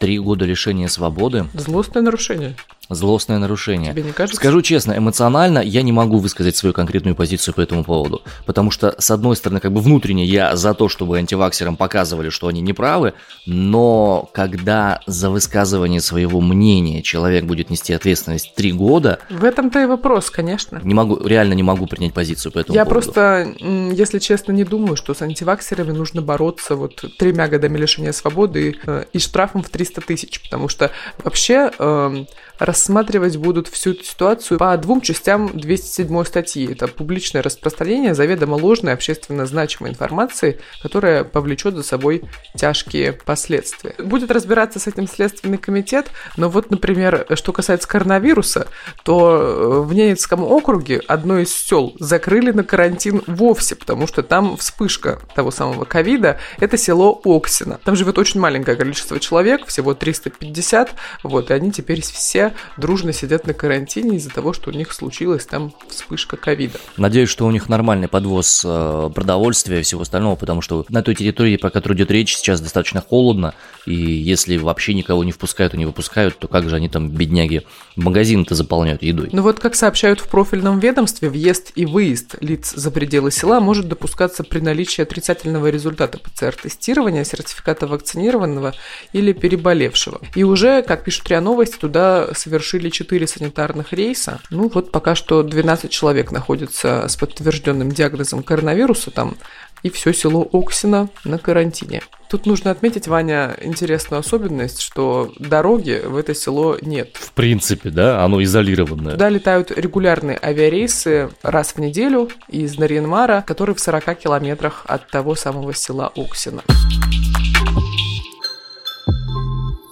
три 0.00 0.18
года 0.18 0.44
лишения 0.44 0.88
свободы. 0.88 1.46
Злостное 1.54 2.02
нарушение. 2.02 2.56
Злостное 2.90 3.38
нарушение. 3.38 3.92
Тебе 3.92 4.02
не 4.02 4.12
кажется? 4.12 4.36
Скажу 4.36 4.60
честно, 4.62 4.96
эмоционально 4.96 5.60
я 5.60 5.82
не 5.82 5.92
могу 5.92 6.18
высказать 6.18 6.56
свою 6.56 6.72
конкретную 6.72 7.16
позицию 7.16 7.54
по 7.54 7.60
этому 7.60 7.84
поводу. 7.84 8.22
Потому 8.44 8.70
что, 8.70 8.94
с 8.98 9.10
одной 9.10 9.36
стороны, 9.36 9.60
как 9.60 9.72
бы 9.72 9.80
внутренне 9.80 10.24
я 10.24 10.54
за 10.56 10.74
то, 10.74 10.88
чтобы 10.88 11.18
антиваксерам 11.18 11.76
показывали, 11.76 12.28
что 12.28 12.48
они 12.48 12.60
неправы, 12.60 13.14
но 13.46 14.28
когда 14.32 15.00
за 15.06 15.30
высказывание 15.30 16.00
своего 16.00 16.40
мнения 16.40 17.02
человек 17.02 17.44
будет 17.44 17.70
нести 17.70 17.92
ответственность 17.92 18.54
три 18.54 18.72
года... 18.72 19.18
В 19.30 19.44
этом-то 19.44 19.82
и 19.82 19.86
вопрос, 19.86 20.30
конечно. 20.30 20.80
Не 20.82 20.94
могу, 20.94 21.26
реально 21.26 21.54
не 21.54 21.62
могу 21.62 21.86
принять 21.86 22.12
позицию 22.12 22.52
по 22.52 22.58
этому 22.58 22.74
я 22.74 22.84
поводу. 22.84 23.04
просто, 23.04 23.54
если 23.60 24.18
честно, 24.18 24.52
не 24.52 24.64
думаю, 24.64 24.96
что 24.96 25.14
с 25.14 25.22
антиваксерами 25.22 25.92
нужно 25.92 26.22
бороться 26.22 26.76
вот 26.76 27.04
тремя 27.18 27.48
годами 27.48 27.78
лишения 27.78 28.12
свободы 28.12 28.70
и, 28.70 28.76
э, 28.86 29.04
и 29.12 29.18
штрафом 29.18 29.62
в 29.62 29.68
300 29.68 30.00
тысяч, 30.02 30.42
потому 30.42 30.68
что 30.68 30.90
вообще 31.22 31.70
э, 31.78 32.24
рассматривать 32.58 33.36
будут 33.36 33.68
всю 33.68 33.92
эту 33.92 34.04
ситуацию 34.04 34.58
по 34.58 34.76
двум 34.76 35.00
частям 35.00 35.50
207 35.58 36.24
статьи. 36.24 36.72
Это 36.72 36.88
публичное 36.88 37.42
распространение 37.42 38.14
заведомо 38.14 38.54
ложной 38.54 38.92
общественно 38.92 39.46
значимой 39.46 39.90
информации, 39.90 40.60
которая 40.82 41.24
повлечет 41.24 41.74
за 41.74 41.82
собой 41.82 42.24
тяжкие 42.54 43.12
последствия. 43.12 43.94
Будет 43.98 44.30
разбираться 44.30 44.78
с 44.78 44.86
этим 44.86 45.08
Следственный 45.08 45.58
комитет, 45.58 46.10
но 46.36 46.48
вот, 46.48 46.70
например, 46.70 47.26
что 47.34 47.52
касается 47.52 47.88
коронавируса, 47.88 48.68
то 49.02 49.36
э, 49.36 49.80
в 49.80 49.92
Ненецком 49.92 50.42
округе 50.42 51.00
одно 51.06 51.38
из 51.38 51.54
сел 51.54 51.94
закрыли 51.98 52.50
на 52.50 52.64
карантин 52.64 53.22
вовсе, 53.26 53.76
потому 53.76 54.06
что 54.06 54.22
там 54.22 54.56
вспышка 54.56 55.20
того 55.34 55.50
самого 55.50 55.84
ковида. 55.84 56.38
Это 56.60 56.76
село 56.76 57.20
Оксина. 57.24 57.80
Там 57.84 57.96
живет 57.96 58.18
очень 58.18 58.40
маленькое 58.40 58.76
количество 58.76 59.18
человек, 59.18 59.66
всего 59.66 59.94
350, 59.94 60.94
вот, 61.22 61.50
и 61.50 61.54
они 61.54 61.72
теперь 61.72 62.02
все 62.02 62.43
дружно 62.76 63.12
сидят 63.12 63.46
на 63.46 63.54
карантине 63.54 64.16
из-за 64.16 64.30
того, 64.30 64.52
что 64.52 64.70
у 64.70 64.72
них 64.72 64.92
случилась 64.92 65.46
там 65.46 65.72
вспышка 65.88 66.36
ковида. 66.36 66.78
Надеюсь, 66.96 67.28
что 67.28 67.46
у 67.46 67.50
них 67.50 67.68
нормальный 67.68 68.08
подвоз 68.08 68.62
э, 68.64 69.10
продовольствия 69.14 69.80
и 69.80 69.82
всего 69.82 70.02
остального, 70.02 70.36
потому 70.36 70.60
что 70.60 70.84
на 70.88 71.02
той 71.02 71.14
территории, 71.14 71.56
по 71.56 71.70
которой 71.70 71.94
идет 71.94 72.10
речь, 72.10 72.36
сейчас 72.36 72.60
достаточно 72.60 73.00
холодно, 73.00 73.54
и 73.86 73.94
если 73.94 74.56
вообще 74.56 74.94
никого 74.94 75.24
не 75.24 75.32
впускают 75.32 75.74
и 75.74 75.78
не 75.78 75.86
выпускают, 75.86 76.38
то 76.38 76.48
как 76.48 76.68
же 76.68 76.76
они 76.76 76.88
там, 76.88 77.10
бедняги, 77.10 77.64
магазины-то 77.96 78.54
заполняют 78.54 79.02
едой? 79.02 79.28
Ну 79.32 79.42
вот 79.42 79.60
как 79.60 79.74
сообщают 79.74 80.20
в 80.20 80.28
профильном 80.28 80.78
ведомстве, 80.78 81.28
въезд 81.28 81.72
и 81.74 81.86
выезд 81.86 82.36
лиц 82.40 82.72
за 82.74 82.90
пределы 82.90 83.30
села 83.30 83.60
может 83.60 83.88
допускаться 83.88 84.44
при 84.44 84.60
наличии 84.60 85.02
отрицательного 85.02 85.68
результата 85.68 86.18
ПЦР-тестирования, 86.18 87.24
сертификата 87.24 87.86
вакцинированного 87.86 88.74
или 89.12 89.32
переболевшего. 89.32 90.20
И 90.34 90.42
уже, 90.42 90.82
как 90.82 91.04
пишут 91.04 91.28
РИА 91.28 91.40
Новости, 91.40 91.76
туда 91.76 92.28
совершили 92.34 92.90
4 92.90 93.26
санитарных 93.26 93.92
рейса. 93.92 94.40
Ну 94.50 94.70
вот 94.72 94.90
пока 94.90 95.14
что 95.14 95.42
12 95.42 95.90
человек 95.90 96.32
находятся 96.32 97.06
с 97.08 97.16
подтвержденным 97.16 97.90
диагнозом 97.90 98.42
коронавируса 98.42 99.10
там, 99.10 99.36
и 99.82 99.90
все 99.90 100.12
село 100.12 100.48
Оксина 100.52 101.08
на 101.24 101.38
карантине. 101.38 102.02
Тут 102.28 102.46
нужно 102.46 102.70
отметить, 102.70 103.06
Ваня, 103.06 103.54
интересную 103.60 104.20
особенность, 104.20 104.80
что 104.80 105.32
дороги 105.38 106.02
в 106.04 106.16
это 106.16 106.34
село 106.34 106.78
нет. 106.80 107.16
В 107.20 107.32
принципе, 107.32 107.90
да, 107.90 108.24
оно 108.24 108.42
изолированное. 108.42 109.12
Туда 109.12 109.28
летают 109.28 109.70
регулярные 109.70 110.38
авиарейсы 110.42 111.30
раз 111.42 111.74
в 111.74 111.78
неделю 111.78 112.30
из 112.48 112.78
Нарьянмара, 112.78 113.44
который 113.46 113.74
в 113.74 113.80
40 113.80 114.18
километрах 114.18 114.84
от 114.86 115.08
того 115.10 115.34
самого 115.34 115.74
села 115.74 116.10
Оксина. 116.16 116.62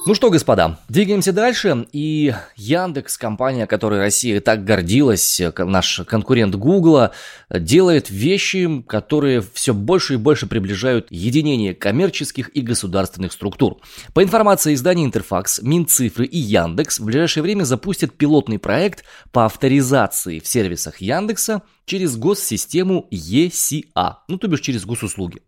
Ну 0.04 0.14
что, 0.16 0.30
господа, 0.30 0.80
двигаемся 0.88 1.32
дальше. 1.32 1.87
И 1.92 2.35
Яндекс, 2.56 3.16
компания, 3.16 3.68
которой 3.68 4.00
Россия 4.00 4.40
так 4.40 4.64
гордилась, 4.64 5.40
наш 5.56 6.00
конкурент 6.09 6.56
Гугла, 6.56 7.12
делает 7.49 8.11
вещи, 8.11 8.82
которые 8.88 9.44
все 9.52 9.73
больше 9.73 10.14
и 10.14 10.16
больше 10.16 10.49
приближают 10.49 11.06
единение 11.11 11.73
коммерческих 11.73 12.49
и 12.49 12.62
государственных 12.62 13.32
структур. 13.32 13.76
По 14.12 14.25
информации 14.25 14.75
издания 14.75 15.04
Интерфакс, 15.04 15.62
Минцифры 15.62 16.26
и 16.26 16.38
Яндекс 16.38 16.99
в 16.99 17.04
ближайшее 17.04 17.44
время 17.44 17.62
запустят 17.62 18.12
пилотный 18.12 18.59
проект 18.59 19.04
по 19.30 19.44
авторизации 19.44 20.40
в 20.40 20.49
сервисах 20.49 21.00
Яндекса 21.00 21.62
через 21.85 22.16
госсистему 22.16 23.06
ECA, 23.12 24.14
ну 24.26 24.37
то 24.37 24.49
бишь 24.49 24.62
через 24.62 24.85
госуслуги. 24.85 25.42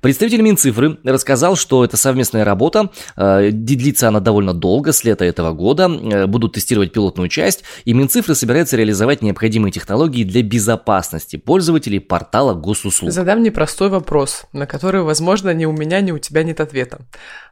Представитель 0.00 0.42
Минцифры 0.42 0.98
рассказал, 1.04 1.54
что 1.56 1.84
это 1.84 1.96
совместная 1.96 2.44
работа, 2.44 2.90
э, 3.16 3.50
длится 3.52 4.08
она 4.08 4.20
довольно 4.20 4.52
долго, 4.52 4.92
с 4.92 5.04
лета 5.04 5.24
этого 5.24 5.52
года, 5.52 5.88
э, 5.88 6.26
будут 6.26 6.54
тестировать 6.54 6.92
пилотную 6.92 7.28
часть, 7.28 7.62
и 7.84 7.92
Минцифры 7.92 8.34
собирается 8.34 8.76
реализовать 8.76 9.22
необходимые 9.22 9.70
технологии 9.70 10.24
для 10.24 10.42
безопасности 10.42 11.36
пользователей 11.36 12.00
портала 12.00 12.54
госуслуг. 12.54 13.12
Задам 13.12 13.42
непростой 13.42 13.90
вопрос, 13.90 14.44
на 14.52 14.66
который, 14.66 15.02
возможно, 15.02 15.54
ни 15.54 15.66
у 15.66 15.72
меня, 15.72 16.00
ни 16.00 16.10
у 16.10 16.18
тебя 16.18 16.42
нет 16.42 16.60
ответа. 16.60 17.00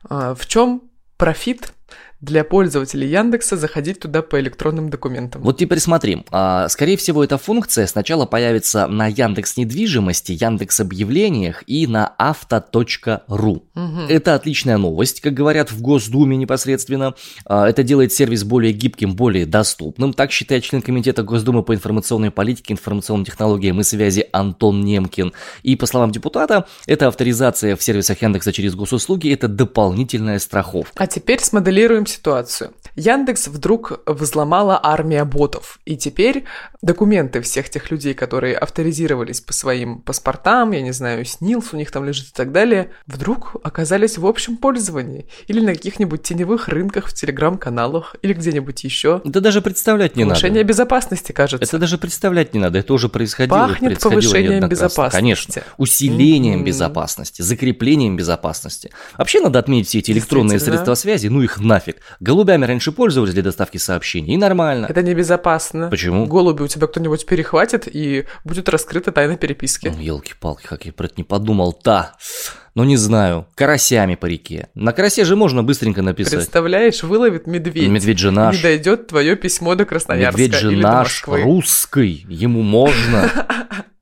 А, 0.08 0.34
в 0.34 0.46
чем 0.46 0.82
профит 1.16 1.72
для 2.20 2.44
пользователей 2.44 3.08
Яндекса 3.08 3.56
заходить 3.56 4.00
туда 4.00 4.20
по 4.20 4.38
электронным 4.38 4.90
документам. 4.90 5.40
Вот 5.42 5.56
теперь 5.56 5.78
смотри, 5.78 6.24
а, 6.30 6.68
скорее 6.68 6.96
всего 6.98 7.24
эта 7.24 7.38
функция 7.38 7.86
сначала 7.86 8.26
появится 8.26 8.86
на 8.86 9.06
Яндекс 9.06 9.56
недвижимости, 9.56 10.32
Яндекс 10.32 10.80
объявлениях 10.80 11.64
и 11.66 11.86
на 11.86 12.06
авто.ру. 12.06 13.64
Угу. 13.74 14.00
Это 14.08 14.34
отличная 14.34 14.76
новость, 14.76 15.22
как 15.22 15.32
говорят 15.32 15.72
в 15.72 15.80
Госдуме 15.80 16.36
непосредственно. 16.36 17.14
А, 17.46 17.66
это 17.68 17.82
делает 17.82 18.12
сервис 18.12 18.44
более 18.44 18.72
гибким, 18.72 19.14
более 19.14 19.46
доступным, 19.46 20.12
так 20.12 20.30
считает 20.30 20.62
член 20.62 20.82
комитета 20.82 21.22
Госдумы 21.22 21.62
по 21.62 21.74
информационной 21.74 22.30
политике, 22.30 22.74
информационным 22.74 23.24
технологиям 23.24 23.80
и 23.80 23.82
связи 23.82 24.28
Антон 24.32 24.82
Немкин. 24.82 25.32
И 25.62 25.74
по 25.74 25.86
словам 25.86 26.10
депутата, 26.10 26.66
эта 26.86 27.08
авторизация 27.08 27.76
в 27.76 27.82
сервисах 27.82 28.20
Яндекса 28.20 28.52
через 28.52 28.74
госуслуги– 28.74 29.30
это 29.32 29.48
дополнительная 29.48 30.38
страховка. 30.38 30.92
А 31.02 31.06
теперь 31.06 31.40
смоделируем 31.40 32.04
ситуацию. 32.10 32.72
Яндекс 32.96 33.48
вдруг 33.48 34.00
взломала 34.06 34.80
армия 34.82 35.24
ботов, 35.24 35.78
и 35.84 35.96
теперь 35.96 36.44
документы 36.82 37.40
всех 37.40 37.68
тех 37.68 37.90
людей, 37.90 38.14
которые 38.14 38.56
авторизировались 38.56 39.40
по 39.40 39.52
своим 39.52 40.00
паспортам, 40.00 40.72
я 40.72 40.80
не 40.80 40.92
знаю, 40.92 41.24
СНИЛС 41.24 41.72
у 41.72 41.76
них 41.76 41.90
там 41.90 42.04
лежит 42.04 42.28
и 42.28 42.32
так 42.32 42.52
далее, 42.52 42.90
вдруг 43.06 43.56
оказались 43.62 44.18
в 44.18 44.26
общем 44.26 44.56
пользовании 44.56 45.26
или 45.46 45.60
на 45.60 45.74
каких-нибудь 45.74 46.22
теневых 46.22 46.68
рынках 46.68 47.08
в 47.08 47.14
телеграм-каналах 47.14 48.16
или 48.22 48.32
где-нибудь 48.32 48.82
еще. 48.84 49.20
Это 49.24 49.40
даже 49.40 49.60
представлять 49.60 50.16
не 50.16 50.24
Повышение 50.24 50.28
надо. 50.28 50.40
Повышение 50.40 50.64
безопасности, 50.64 51.32
кажется. 51.32 51.64
Это 51.64 51.78
даже 51.78 51.98
представлять 51.98 52.54
не 52.54 52.60
надо, 52.60 52.78
это 52.78 52.94
уже 52.94 53.08
происходило. 53.08 53.68
Пахнет 53.68 54.00
повышением 54.00 54.68
безопасности. 54.68 55.16
Конечно, 55.16 55.62
усилением 55.76 56.60
mm-hmm. 56.60 56.64
безопасности, 56.64 57.42
закреплением 57.42 58.16
безопасности. 58.16 58.90
Вообще 59.18 59.40
надо 59.40 59.58
отметить 59.58 59.88
все 59.88 59.98
эти 59.98 60.12
электронные 60.12 60.58
средства 60.58 60.94
связи, 60.94 61.28
ну 61.28 61.42
их 61.42 61.60
нафиг. 61.60 61.96
Голубями 62.20 62.64
раньше 62.64 62.79
пользовались 62.88 63.34
для 63.34 63.42
доставки 63.42 63.76
сообщений, 63.76 64.34
и 64.34 64.36
нормально. 64.36 64.86
Это 64.88 65.02
небезопасно. 65.02 65.88
Почему? 65.88 66.26
Голуби 66.26 66.62
у 66.62 66.68
тебя 66.68 66.86
кто-нибудь 66.86 67.26
перехватит, 67.26 67.86
и 67.86 68.24
будет 68.44 68.68
раскрыта 68.68 69.12
тайна 69.12 69.36
переписки. 69.36 69.88
Ну, 69.88 70.00
елки-палки, 70.00 70.66
как 70.66 70.86
я 70.86 70.92
про 70.92 71.06
это 71.06 71.14
не 71.18 71.24
подумал-то. 71.24 72.14
Ну, 72.74 72.84
не 72.84 72.96
знаю, 72.96 73.46
карасями 73.56 74.14
по 74.14 74.26
реке. 74.26 74.68
На 74.74 74.92
карасе 74.92 75.24
же 75.24 75.36
можно 75.36 75.62
быстренько 75.62 76.02
написать. 76.02 76.34
Представляешь, 76.34 77.02
выловит 77.02 77.46
медведь. 77.46 77.88
Медведь 77.88 78.18
же 78.18 78.30
наш. 78.30 78.56
Не 78.56 78.62
дойдет 78.62 79.08
твое 79.08 79.36
письмо 79.36 79.74
до 79.74 79.84
Красноярска 79.84 80.40
Медведь 80.40 80.58
же 80.58 80.72
или 80.72 80.82
наш, 80.82 81.24
русский, 81.26 82.24
ему 82.28 82.62
можно. 82.62 83.30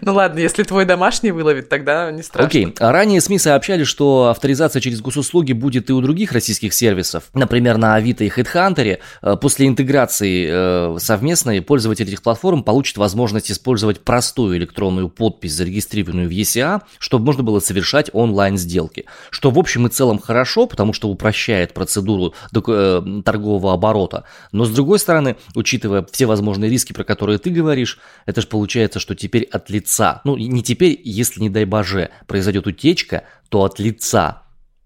Ну 0.00 0.14
ладно, 0.14 0.38
если 0.38 0.62
твой 0.62 0.84
домашний 0.84 1.30
выловит, 1.30 1.68
тогда 1.68 2.10
не 2.10 2.22
страшно. 2.22 2.48
Окей. 2.48 2.74
А 2.78 2.92
ранее 2.92 3.20
СМИ 3.20 3.38
сообщали, 3.38 3.84
что 3.84 4.28
авторизация 4.28 4.80
через 4.80 5.00
госуслуги 5.00 5.52
будет 5.52 5.90
и 5.90 5.92
у 5.92 6.00
других 6.00 6.32
российских 6.32 6.74
сервисов. 6.74 7.24
Например, 7.34 7.76
на 7.76 7.94
Авито 7.94 8.24
и 8.24 8.28
HeadHunter. 8.28 8.98
Э, 9.22 9.36
после 9.36 9.66
интеграции 9.66 10.48
э, 10.50 10.98
совместной 10.98 11.62
пользователь 11.62 12.06
этих 12.06 12.22
платформ 12.22 12.62
получит 12.62 12.96
возможность 12.96 13.50
использовать 13.50 14.00
простую 14.00 14.56
электронную 14.56 15.08
подпись, 15.08 15.54
зарегистрированную 15.54 16.28
в 16.28 16.32
ECA, 16.32 16.82
чтобы 16.98 17.26
можно 17.26 17.42
было 17.42 17.60
совершать 17.60 18.10
онлайн-сделки. 18.12 19.06
Что 19.30 19.50
в 19.50 19.58
общем 19.58 19.86
и 19.86 19.90
целом 19.90 20.18
хорошо, 20.18 20.66
потому 20.66 20.92
что 20.92 21.08
упрощает 21.08 21.74
процедуру 21.74 22.34
э, 22.52 23.02
торгового 23.24 23.72
оборота. 23.72 24.24
Но 24.52 24.64
с 24.64 24.70
другой 24.70 24.98
стороны, 24.98 25.36
учитывая 25.54 26.06
все 26.10 26.26
возможные 26.26 26.70
риски, 26.70 26.92
про 26.92 27.04
которые 27.04 27.38
ты 27.38 27.50
говоришь, 27.50 27.98
это 28.26 28.40
же 28.40 28.46
получается, 28.46 28.98
что 28.98 29.14
теперь 29.14 29.44
от 29.44 29.63
лица, 29.70 30.20
ну 30.24 30.36
не 30.36 30.62
теперь, 30.62 31.00
если 31.04 31.40
не 31.40 31.50
дай 31.50 31.64
боже, 31.64 32.10
произойдет 32.26 32.66
утечка, 32.66 33.24
то 33.48 33.64
от 33.64 33.78
лица 33.78 34.43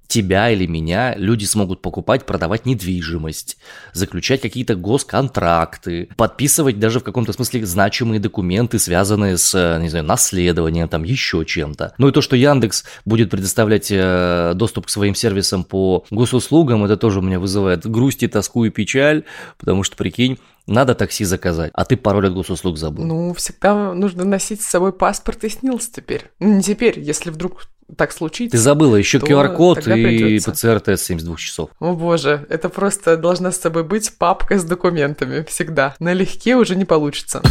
тебя 0.08 0.50
или 0.50 0.66
меня 0.66 1.14
люди 1.16 1.44
смогут 1.44 1.82
покупать, 1.82 2.24
продавать 2.26 2.66
недвижимость, 2.66 3.58
заключать 3.92 4.40
какие-то 4.40 4.74
госконтракты, 4.74 6.08
подписывать 6.16 6.80
даже 6.80 7.00
в 7.00 7.04
каком-то 7.04 7.32
смысле 7.32 7.66
значимые 7.66 8.18
документы, 8.18 8.78
связанные 8.78 9.36
с, 9.36 9.78
не 9.80 9.88
знаю, 9.90 10.06
наследованием, 10.06 10.88
там 10.88 11.04
еще 11.04 11.44
чем-то. 11.44 11.94
Ну 11.98 12.08
и 12.08 12.12
то, 12.12 12.22
что 12.22 12.36
Яндекс 12.36 12.84
будет 13.04 13.30
предоставлять 13.30 13.88
э, 13.90 14.52
доступ 14.54 14.86
к 14.86 14.90
своим 14.90 15.14
сервисам 15.14 15.62
по 15.62 16.04
госуслугам, 16.10 16.84
это 16.84 16.96
тоже 16.96 17.18
у 17.18 17.22
меня 17.22 17.38
вызывает 17.38 17.86
грусть 17.86 18.22
и 18.22 18.28
тоску 18.28 18.64
и 18.64 18.70
печаль, 18.70 19.24
потому 19.58 19.82
что, 19.82 19.96
прикинь, 19.96 20.38
надо 20.66 20.94
такси 20.94 21.24
заказать, 21.24 21.70
а 21.74 21.84
ты 21.84 21.96
пароль 21.96 22.28
от 22.28 22.34
госуслуг 22.34 22.78
забыл. 22.78 23.04
Ну, 23.04 23.34
всегда 23.34 23.94
нужно 23.94 24.24
носить 24.24 24.62
с 24.62 24.66
собой 24.66 24.92
паспорт 24.92 25.44
и 25.44 25.48
снилс 25.48 25.88
теперь. 25.88 26.30
Ну, 26.40 26.56
не 26.56 26.62
теперь, 26.62 26.98
если 27.00 27.30
вдруг 27.30 27.66
так 27.96 28.12
случится. 28.12 28.56
Ты 28.56 28.62
забыла 28.62 28.96
еще 28.96 29.18
QR-код 29.18 29.86
и 29.86 30.38
ПЦР-тест 30.38 31.04
72 31.04 31.36
часов. 31.36 31.70
О 31.80 31.94
боже, 31.94 32.46
это 32.48 32.68
просто 32.68 33.16
должна 33.16 33.52
с 33.52 33.58
собой 33.58 33.84
быть 33.84 34.12
папка 34.18 34.58
с 34.58 34.64
документами 34.64 35.44
всегда. 35.48 35.94
Налегке 35.98 36.56
уже 36.56 36.76
не 36.76 36.84
получится. 36.84 37.42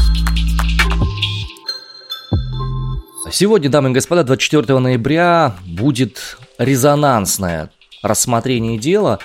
Сегодня, 3.32 3.70
дамы 3.70 3.90
и 3.90 3.94
господа, 3.94 4.24
24 4.24 4.80
ноября 4.80 5.56
будет 5.66 6.38
резонансное 6.58 7.72
рассмотрение 8.02 8.78
дела 8.78 9.20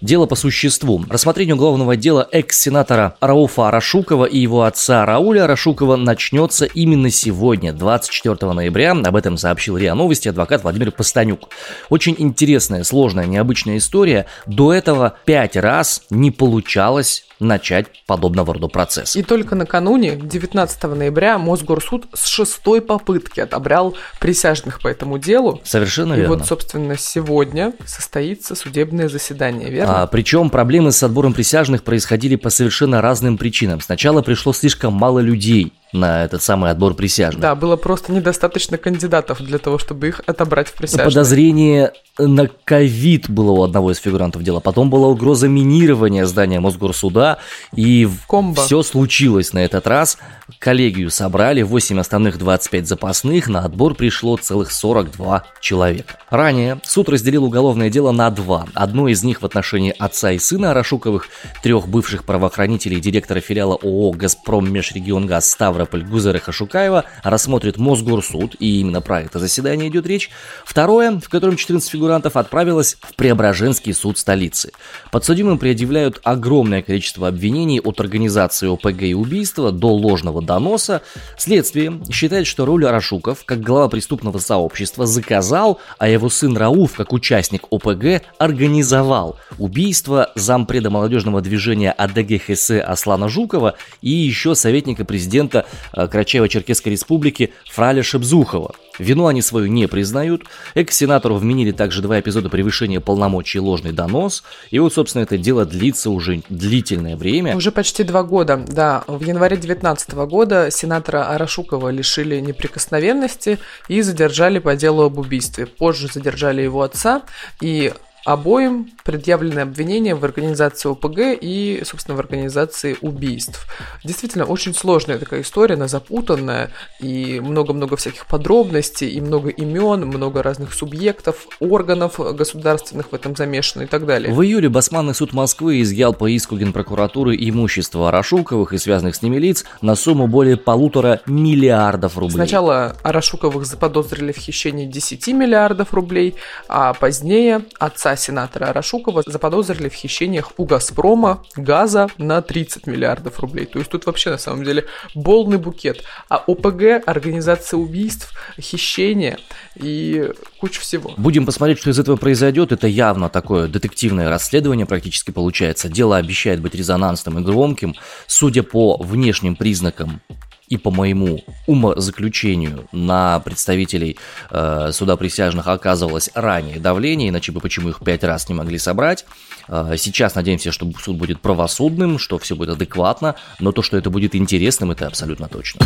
Дело 0.00 0.26
по 0.26 0.36
существу. 0.36 1.04
Рассмотрение 1.10 1.56
уголовного 1.56 1.96
дела 1.96 2.28
экс-сенатора 2.30 3.16
Рауфа 3.20 3.66
Арашукова 3.66 4.26
и 4.26 4.38
его 4.38 4.62
отца 4.62 5.04
Рауля 5.04 5.44
Арашукова 5.44 5.96
начнется 5.96 6.66
именно 6.66 7.10
сегодня, 7.10 7.72
24 7.72 8.52
ноября. 8.52 8.92
Об 8.92 9.16
этом 9.16 9.36
сообщил 9.36 9.76
РИА 9.76 9.96
Новости 9.96 10.28
адвокат 10.28 10.62
Владимир 10.62 10.92
Постанюк. 10.92 11.48
Очень 11.88 12.14
интересная, 12.18 12.84
сложная, 12.84 13.26
необычная 13.26 13.78
история. 13.78 14.26
До 14.46 14.72
этого 14.72 15.16
пять 15.24 15.56
раз 15.56 16.02
не 16.10 16.30
получалось 16.30 17.24
начать 17.40 17.86
подобного 18.06 18.54
рода 18.54 18.68
процесс. 18.68 19.16
И 19.16 19.22
только 19.22 19.54
накануне, 19.54 20.16
19 20.16 20.82
ноября, 20.84 21.38
Мосгорсуд 21.38 22.06
с 22.12 22.26
шестой 22.26 22.80
попытки 22.80 23.40
отобрал 23.40 23.96
присяжных 24.20 24.80
по 24.80 24.88
этому 24.88 25.18
делу. 25.18 25.60
Совершенно 25.64 26.14
и 26.14 26.16
верно. 26.18 26.34
И 26.34 26.36
вот, 26.36 26.46
собственно, 26.46 26.96
сегодня 26.96 27.72
состоится 27.86 28.54
судебное 28.54 29.08
заседание, 29.08 29.70
верно? 29.70 29.87
А, 29.88 30.06
причем 30.06 30.50
проблемы 30.50 30.92
с 30.92 31.02
отбором 31.02 31.32
присяжных 31.32 31.82
происходили 31.82 32.36
по 32.36 32.50
совершенно 32.50 33.00
разным 33.00 33.38
причинам. 33.38 33.80
Сначала 33.80 34.22
пришло 34.22 34.52
слишком 34.52 34.92
мало 34.92 35.20
людей 35.20 35.72
на 35.92 36.24
этот 36.24 36.42
самый 36.42 36.70
отбор 36.70 36.94
присяжных. 36.94 37.40
Да, 37.40 37.54
было 37.54 37.76
просто 37.76 38.12
недостаточно 38.12 38.78
кандидатов 38.78 39.40
для 39.40 39.58
того, 39.58 39.78
чтобы 39.78 40.08
их 40.08 40.20
отобрать 40.26 40.68
в 40.68 40.74
присяжные. 40.74 41.06
Подозрение 41.06 41.92
на 42.18 42.48
ковид 42.64 43.30
было 43.30 43.52
у 43.52 43.62
одного 43.62 43.92
из 43.92 43.98
фигурантов 43.98 44.42
дела. 44.42 44.60
Потом 44.60 44.90
была 44.90 45.08
угроза 45.08 45.48
минирования 45.48 46.26
здания 46.26 46.60
Мосгорсуда. 46.60 47.38
И 47.74 48.08
Комбо. 48.26 48.62
все 48.62 48.82
случилось 48.82 49.52
на 49.52 49.60
этот 49.60 49.86
раз. 49.86 50.18
Коллегию 50.58 51.10
собрали, 51.10 51.62
8 51.62 52.00
основных, 52.00 52.38
25 52.38 52.88
запасных. 52.88 53.48
На 53.48 53.60
отбор 53.60 53.94
пришло 53.94 54.36
целых 54.36 54.72
42 54.72 55.44
человека. 55.60 56.18
Ранее 56.30 56.80
суд 56.84 57.08
разделил 57.08 57.44
уголовное 57.44 57.90
дело 57.90 58.10
на 58.10 58.30
два. 58.30 58.66
Одно 58.74 59.08
из 59.08 59.22
них 59.22 59.42
в 59.42 59.46
отношении 59.46 59.94
отца 59.96 60.32
и 60.32 60.38
сына 60.38 60.72
Арашуковых, 60.72 61.28
трех 61.62 61.88
бывших 61.88 62.24
правоохранителей 62.24 63.00
директора 63.00 63.40
филиала 63.40 63.74
ООО 63.74 64.12
«Газпром 64.12 64.70
Межрегионгаз» 64.70 65.48
Ставрополь 65.78 66.02
Гузера 66.02 66.40
Хашукаева 66.40 67.04
рассмотрит 67.22 67.76
Мосгорсуд, 67.76 68.56
и 68.58 68.80
именно 68.80 69.00
про 69.00 69.20
это 69.22 69.38
заседание 69.38 69.88
идет 69.88 70.08
речь. 70.08 70.28
Второе, 70.64 71.20
в 71.20 71.28
котором 71.28 71.56
14 71.56 71.88
фигурантов 71.88 72.36
отправилось 72.36 72.96
в 73.00 73.14
Преображенский 73.14 73.94
суд 73.94 74.18
столицы. 74.18 74.72
Подсудимым 75.12 75.56
предъявляют 75.56 76.20
огромное 76.24 76.82
количество 76.82 77.28
обвинений 77.28 77.80
от 77.80 78.00
организации 78.00 78.66
ОПГ 78.66 79.02
и 79.02 79.14
убийства 79.14 79.70
до 79.70 79.88
ложного 79.88 80.42
доноса. 80.42 81.02
Следствие 81.36 82.00
считает, 82.10 82.48
что 82.48 82.64
роль 82.64 82.84
Арашуков, 82.84 83.44
как 83.44 83.60
глава 83.60 83.88
преступного 83.88 84.38
сообщества, 84.38 85.06
заказал, 85.06 85.78
а 85.98 86.08
его 86.08 86.28
сын 86.28 86.56
Рауф, 86.56 86.96
как 86.96 87.12
участник 87.12 87.62
ОПГ, 87.70 88.24
организовал 88.38 89.38
убийство 89.58 90.32
зампреда 90.34 90.90
молодежного 90.90 91.40
движения 91.40 91.92
АДГ 91.92 92.42
ХС 92.42 92.72
Аслана 92.72 93.28
Жукова 93.28 93.76
и 94.02 94.10
еще 94.10 94.56
советника 94.56 95.04
президента 95.04 95.66
Карачаево-Черкесской 95.94 96.90
республики 96.90 97.52
Фраля 97.70 98.02
Шебзухова. 98.02 98.74
Вину 98.98 99.26
они 99.26 99.42
свою 99.42 99.66
не 99.66 99.86
признают. 99.86 100.42
Экс-сенатору 100.74 101.36
вменили 101.36 101.72
также 101.72 102.02
два 102.02 102.20
эпизода 102.20 102.48
превышения 102.48 103.00
полномочий 103.00 103.58
и 103.58 103.60
ложный 103.60 103.92
донос. 103.92 104.42
И 104.70 104.78
вот, 104.78 104.92
собственно, 104.92 105.22
это 105.22 105.38
дело 105.38 105.64
длится 105.64 106.10
уже 106.10 106.42
длительное 106.48 107.16
время. 107.16 107.56
Уже 107.56 107.70
почти 107.70 108.02
два 108.02 108.22
года, 108.22 108.56
да. 108.68 109.04
В 109.06 109.22
январе 109.22 109.56
2019 109.56 110.14
года 110.14 110.70
сенатора 110.70 111.28
Арашукова 111.28 111.90
лишили 111.90 112.40
неприкосновенности 112.40 113.58
и 113.88 114.02
задержали 114.02 114.58
по 114.58 114.74
делу 114.74 115.04
об 115.04 115.18
убийстве. 115.18 115.66
Позже 115.66 116.08
задержали 116.12 116.62
его 116.62 116.82
отца, 116.82 117.22
и 117.60 117.92
Обоим 118.28 118.90
предъявлены 119.04 119.60
обвинения 119.60 120.14
в 120.14 120.22
организации 120.22 120.90
ОПГ 120.90 121.40
и, 121.40 121.80
собственно, 121.86 122.14
в 122.14 122.20
организации 122.20 122.94
убийств. 123.00 123.66
Действительно, 124.04 124.44
очень 124.44 124.74
сложная 124.74 125.18
такая 125.18 125.40
история, 125.40 125.76
она 125.76 125.88
запутанная, 125.88 126.70
и 127.00 127.40
много-много 127.40 127.96
всяких 127.96 128.26
подробностей, 128.26 129.08
и 129.08 129.22
много 129.22 129.48
имен, 129.48 130.04
много 130.04 130.42
разных 130.42 130.74
субъектов, 130.74 131.46
органов 131.58 132.20
государственных 132.36 133.12
в 133.12 133.14
этом 133.14 133.34
замешаны 133.34 133.84
и 133.84 133.86
так 133.86 134.04
далее. 134.04 134.30
В 134.30 134.42
июле 134.42 134.68
Басманный 134.68 135.14
суд 135.14 135.32
Москвы 135.32 135.80
изъял 135.80 136.12
по 136.12 136.28
иску 136.28 136.58
Генпрокуратуры 136.58 137.34
имущество 137.34 138.10
Арашуковых 138.10 138.74
и 138.74 138.78
связанных 138.78 139.16
с 139.16 139.22
ними 139.22 139.38
лиц 139.38 139.64
на 139.80 139.94
сумму 139.94 140.26
более 140.26 140.58
полутора 140.58 141.22
миллиардов 141.24 142.18
рублей. 142.18 142.34
Сначала 142.34 142.94
Арашуковых 143.02 143.64
заподозрили 143.64 144.32
в 144.32 144.36
хищении 144.36 144.84
10 144.84 145.28
миллиардов 145.28 145.94
рублей, 145.94 146.34
а 146.68 146.92
позднее 146.92 147.62
отца 147.78 148.17
сенатора 148.18 148.66
Арашукова 148.66 149.22
заподозрили 149.26 149.88
в 149.88 149.94
хищениях 149.94 150.52
у 150.58 150.64
«Газпрома» 150.64 151.42
газа 151.56 152.08
на 152.18 152.42
30 152.42 152.86
миллиардов 152.86 153.40
рублей. 153.40 153.66
То 153.66 153.78
есть 153.78 153.90
тут 153.90 154.06
вообще 154.06 154.30
на 154.30 154.38
самом 154.38 154.64
деле 154.64 154.84
полный 155.14 155.58
букет. 155.58 156.04
А 156.28 156.36
ОПГ, 156.46 157.06
организация 157.06 157.78
убийств, 157.78 158.32
хищения 158.60 159.38
и 159.76 160.30
куча 160.60 160.80
всего. 160.80 161.12
Будем 161.16 161.46
посмотреть, 161.46 161.78
что 161.78 161.90
из 161.90 161.98
этого 161.98 162.16
произойдет. 162.16 162.72
Это 162.72 162.86
явно 162.86 163.28
такое 163.28 163.68
детективное 163.68 164.28
расследование 164.28 164.86
практически 164.86 165.30
получается. 165.30 165.88
Дело 165.88 166.16
обещает 166.16 166.60
быть 166.60 166.74
резонансным 166.74 167.38
и 167.38 167.42
громким. 167.42 167.94
Судя 168.26 168.62
по 168.62 168.96
внешним 168.98 169.56
признакам 169.56 170.20
и 170.68 170.76
по 170.76 170.90
моему 170.90 171.40
умозаключению 171.66 172.88
на 172.92 173.40
представителей 173.40 174.18
э, 174.50 174.90
суда 174.92 175.16
присяжных 175.16 175.66
оказывалось 175.66 176.30
ранее 176.34 176.78
давление, 176.78 177.30
иначе 177.30 177.52
бы 177.52 177.60
почему 177.60 177.90
их 177.90 178.00
пять 178.00 178.24
раз 178.24 178.48
не 178.48 178.54
могли 178.54 178.78
собрать. 178.78 179.24
Э, 179.68 179.94
сейчас 179.96 180.34
надеемся, 180.34 180.72
что 180.72 180.90
суд 181.00 181.16
будет 181.16 181.40
правосудным, 181.40 182.18
что 182.18 182.38
все 182.38 182.56
будет 182.56 182.70
адекватно, 182.70 183.34
но 183.60 183.72
то, 183.72 183.82
что 183.82 183.96
это 183.96 184.10
будет 184.10 184.34
интересным, 184.34 184.90
это 184.90 185.06
абсолютно 185.06 185.48
точно. 185.48 185.80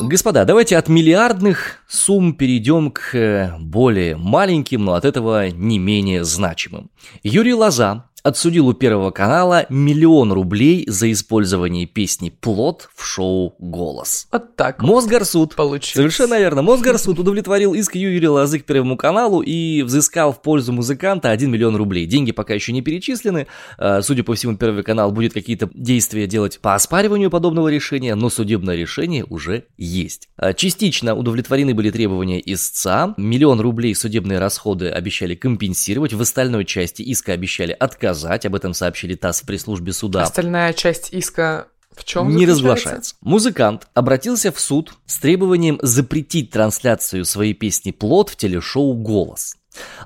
Господа, 0.00 0.44
давайте 0.44 0.78
от 0.78 0.88
миллиардных 0.88 1.82
сумм 1.88 2.32
перейдем 2.34 2.92
к 2.92 3.14
э, 3.14 3.52
более 3.58 4.16
маленьким, 4.16 4.84
но 4.84 4.94
от 4.94 5.04
этого 5.04 5.50
не 5.50 5.78
менее 5.78 6.24
значимым. 6.24 6.90
Юрий 7.24 7.52
Лоза 7.52 8.07
отсудил 8.22 8.68
у 8.68 8.72
Первого 8.72 9.10
канала 9.10 9.66
миллион 9.68 10.32
рублей 10.32 10.84
за 10.88 11.10
использование 11.12 11.86
песни 11.86 12.30
«Плод» 12.30 12.88
в 12.94 13.04
шоу 13.04 13.54
«Голос». 13.58 14.28
Вот 14.32 14.56
так. 14.56 14.82
Мосгорсуд. 14.82 15.54
Получилось. 15.54 15.94
Совершенно 15.94 16.38
верно. 16.38 16.62
Мосгорсуд 16.62 17.18
удовлетворил 17.18 17.74
иск 17.74 17.94
Юрия 17.94 18.28
Лозы 18.28 18.58
к 18.58 18.64
Первому 18.64 18.96
каналу 18.96 19.40
и 19.40 19.82
взыскал 19.82 20.32
в 20.32 20.42
пользу 20.42 20.72
музыканта 20.72 21.30
1 21.30 21.50
миллион 21.50 21.76
рублей. 21.76 22.06
Деньги 22.06 22.32
пока 22.32 22.54
еще 22.54 22.72
не 22.72 22.82
перечислены. 22.82 23.46
А, 23.78 24.02
судя 24.02 24.24
по 24.24 24.34
всему, 24.34 24.56
Первый 24.56 24.82
канал 24.82 25.12
будет 25.12 25.32
какие-то 25.32 25.70
действия 25.72 26.26
делать 26.26 26.60
по 26.60 26.74
оспариванию 26.74 27.30
подобного 27.30 27.68
решения, 27.68 28.14
но 28.14 28.30
судебное 28.30 28.76
решение 28.76 29.24
уже 29.24 29.64
есть. 29.76 30.28
А, 30.36 30.52
частично 30.52 31.14
удовлетворены 31.14 31.74
были 31.74 31.90
требования 31.90 32.40
истца. 32.44 33.14
Миллион 33.16 33.60
рублей 33.60 33.94
судебные 33.94 34.38
расходы 34.38 34.88
обещали 34.88 35.34
компенсировать. 35.34 36.12
В 36.12 36.20
остальной 36.20 36.64
части 36.64 37.02
иска 37.02 37.32
обещали 37.32 37.72
отказать. 38.08 38.46
Об 38.46 38.54
этом 38.54 38.74
сообщили 38.74 39.14
ТАСС 39.14 39.42
в 39.42 39.46
пресс-службе 39.46 39.92
суда. 39.92 40.22
Остальная 40.22 40.72
часть 40.72 41.12
иска 41.12 41.68
в 41.94 42.04
чем 42.04 42.34
не 42.34 42.46
разглашается. 42.46 43.16
Музыкант 43.20 43.88
обратился 43.94 44.52
в 44.52 44.60
суд 44.60 44.94
с 45.06 45.18
требованием 45.18 45.78
запретить 45.82 46.50
трансляцию 46.50 47.24
своей 47.24 47.54
песни 47.54 47.90
«Плод» 47.90 48.30
в 48.30 48.36
телешоу 48.36 48.94
«Голос». 48.94 49.56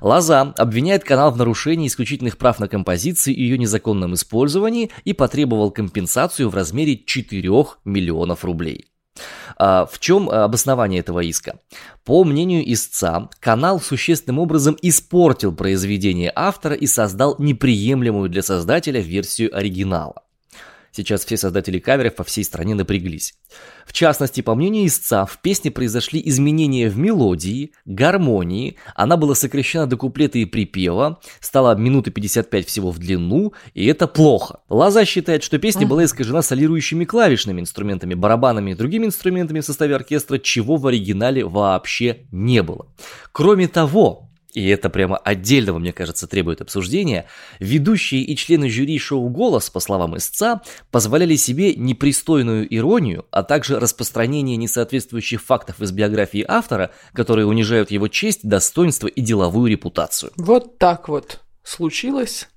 Лоза 0.01 0.53
обвиняет 0.57 1.03
канал 1.03 1.31
в 1.31 1.37
нарушении 1.37 1.87
исключительных 1.87 2.37
прав 2.37 2.59
на 2.59 2.67
композиции 2.67 3.33
и 3.33 3.41
ее 3.41 3.57
незаконном 3.57 4.13
использовании 4.13 4.91
и 5.03 5.13
потребовал 5.13 5.71
компенсацию 5.71 6.49
в 6.49 6.55
размере 6.55 6.97
4 6.97 7.41
миллионов 7.85 8.45
рублей. 8.45 8.85
А 9.57 9.85
в 9.85 9.99
чем 9.99 10.29
обоснование 10.29 10.99
этого 10.99 11.19
иска? 11.21 11.59
По 12.05 12.23
мнению 12.23 12.71
истца, 12.71 13.29
канал 13.39 13.79
существенным 13.79 14.39
образом 14.39 14.77
испортил 14.81 15.53
произведение 15.53 16.31
автора 16.35 16.75
и 16.75 16.87
создал 16.87 17.35
неприемлемую 17.39 18.29
для 18.29 18.41
создателя 18.41 18.99
версию 18.99 19.55
оригинала. 19.55 20.23
Сейчас 20.95 21.25
все 21.25 21.37
создатели 21.37 21.79
каверов 21.79 22.13
по 22.13 22.23
всей 22.23 22.43
стране 22.43 22.75
напряглись. 22.75 23.33
В 23.83 23.93
частности, 23.93 24.41
по 24.41 24.53
мнению 24.53 24.85
истца, 24.85 25.25
в 25.25 25.41
песне 25.41 25.71
произошли 25.71 26.21
изменения 26.23 26.87
в 26.87 26.97
мелодии, 26.99 27.71
гармонии, 27.85 28.77
она 28.95 29.17
была 29.17 29.33
сокращена 29.33 29.87
до 29.87 29.97
куплета 29.97 30.37
и 30.37 30.45
припева, 30.45 31.19
стала 31.39 31.75
минуты 31.75 32.11
55 32.11 32.67
всего 32.67 32.91
в 32.91 32.99
длину, 32.99 33.53
и 33.73 33.87
это 33.87 34.05
плохо. 34.05 34.59
Лоза 34.69 35.03
считает, 35.05 35.41
что 35.41 35.57
песня 35.57 35.87
была 35.87 36.05
искажена 36.05 36.43
солирующими 36.43 37.05
клавишными 37.05 37.61
инструментами, 37.61 38.13
барабанами 38.13 38.71
и 38.71 38.75
другими 38.75 39.07
инструментами 39.07 39.61
в 39.61 39.65
составе 39.65 39.95
оркестра, 39.95 40.37
чего 40.37 40.75
в 40.75 40.85
оригинале 40.85 41.43
вообще 41.43 42.27
не 42.31 42.61
было. 42.61 42.85
Кроме 43.31 43.67
того, 43.67 44.29
и 44.53 44.67
это 44.67 44.89
прямо 44.89 45.17
отдельного, 45.17 45.79
мне 45.79 45.91
кажется, 45.91 46.27
требует 46.27 46.61
обсуждения, 46.61 47.25
ведущие 47.59 48.21
и 48.21 48.35
члены 48.35 48.69
жюри 48.69 48.97
шоу 48.99 49.29
«Голос», 49.29 49.69
по 49.69 49.79
словам 49.79 50.15
истца, 50.17 50.61
позволяли 50.91 51.35
себе 51.35 51.75
непристойную 51.75 52.73
иронию, 52.73 53.25
а 53.31 53.43
также 53.43 53.79
распространение 53.79 54.57
несоответствующих 54.57 55.41
фактов 55.41 55.81
из 55.81 55.91
биографии 55.91 56.45
автора, 56.47 56.91
которые 57.13 57.47
унижают 57.47 57.91
его 57.91 58.07
честь, 58.07 58.41
достоинство 58.43 59.07
и 59.07 59.21
деловую 59.21 59.69
репутацию. 59.69 60.31
Вот 60.37 60.77
так 60.77 61.09
вот 61.09 61.39
случилось 61.63 62.47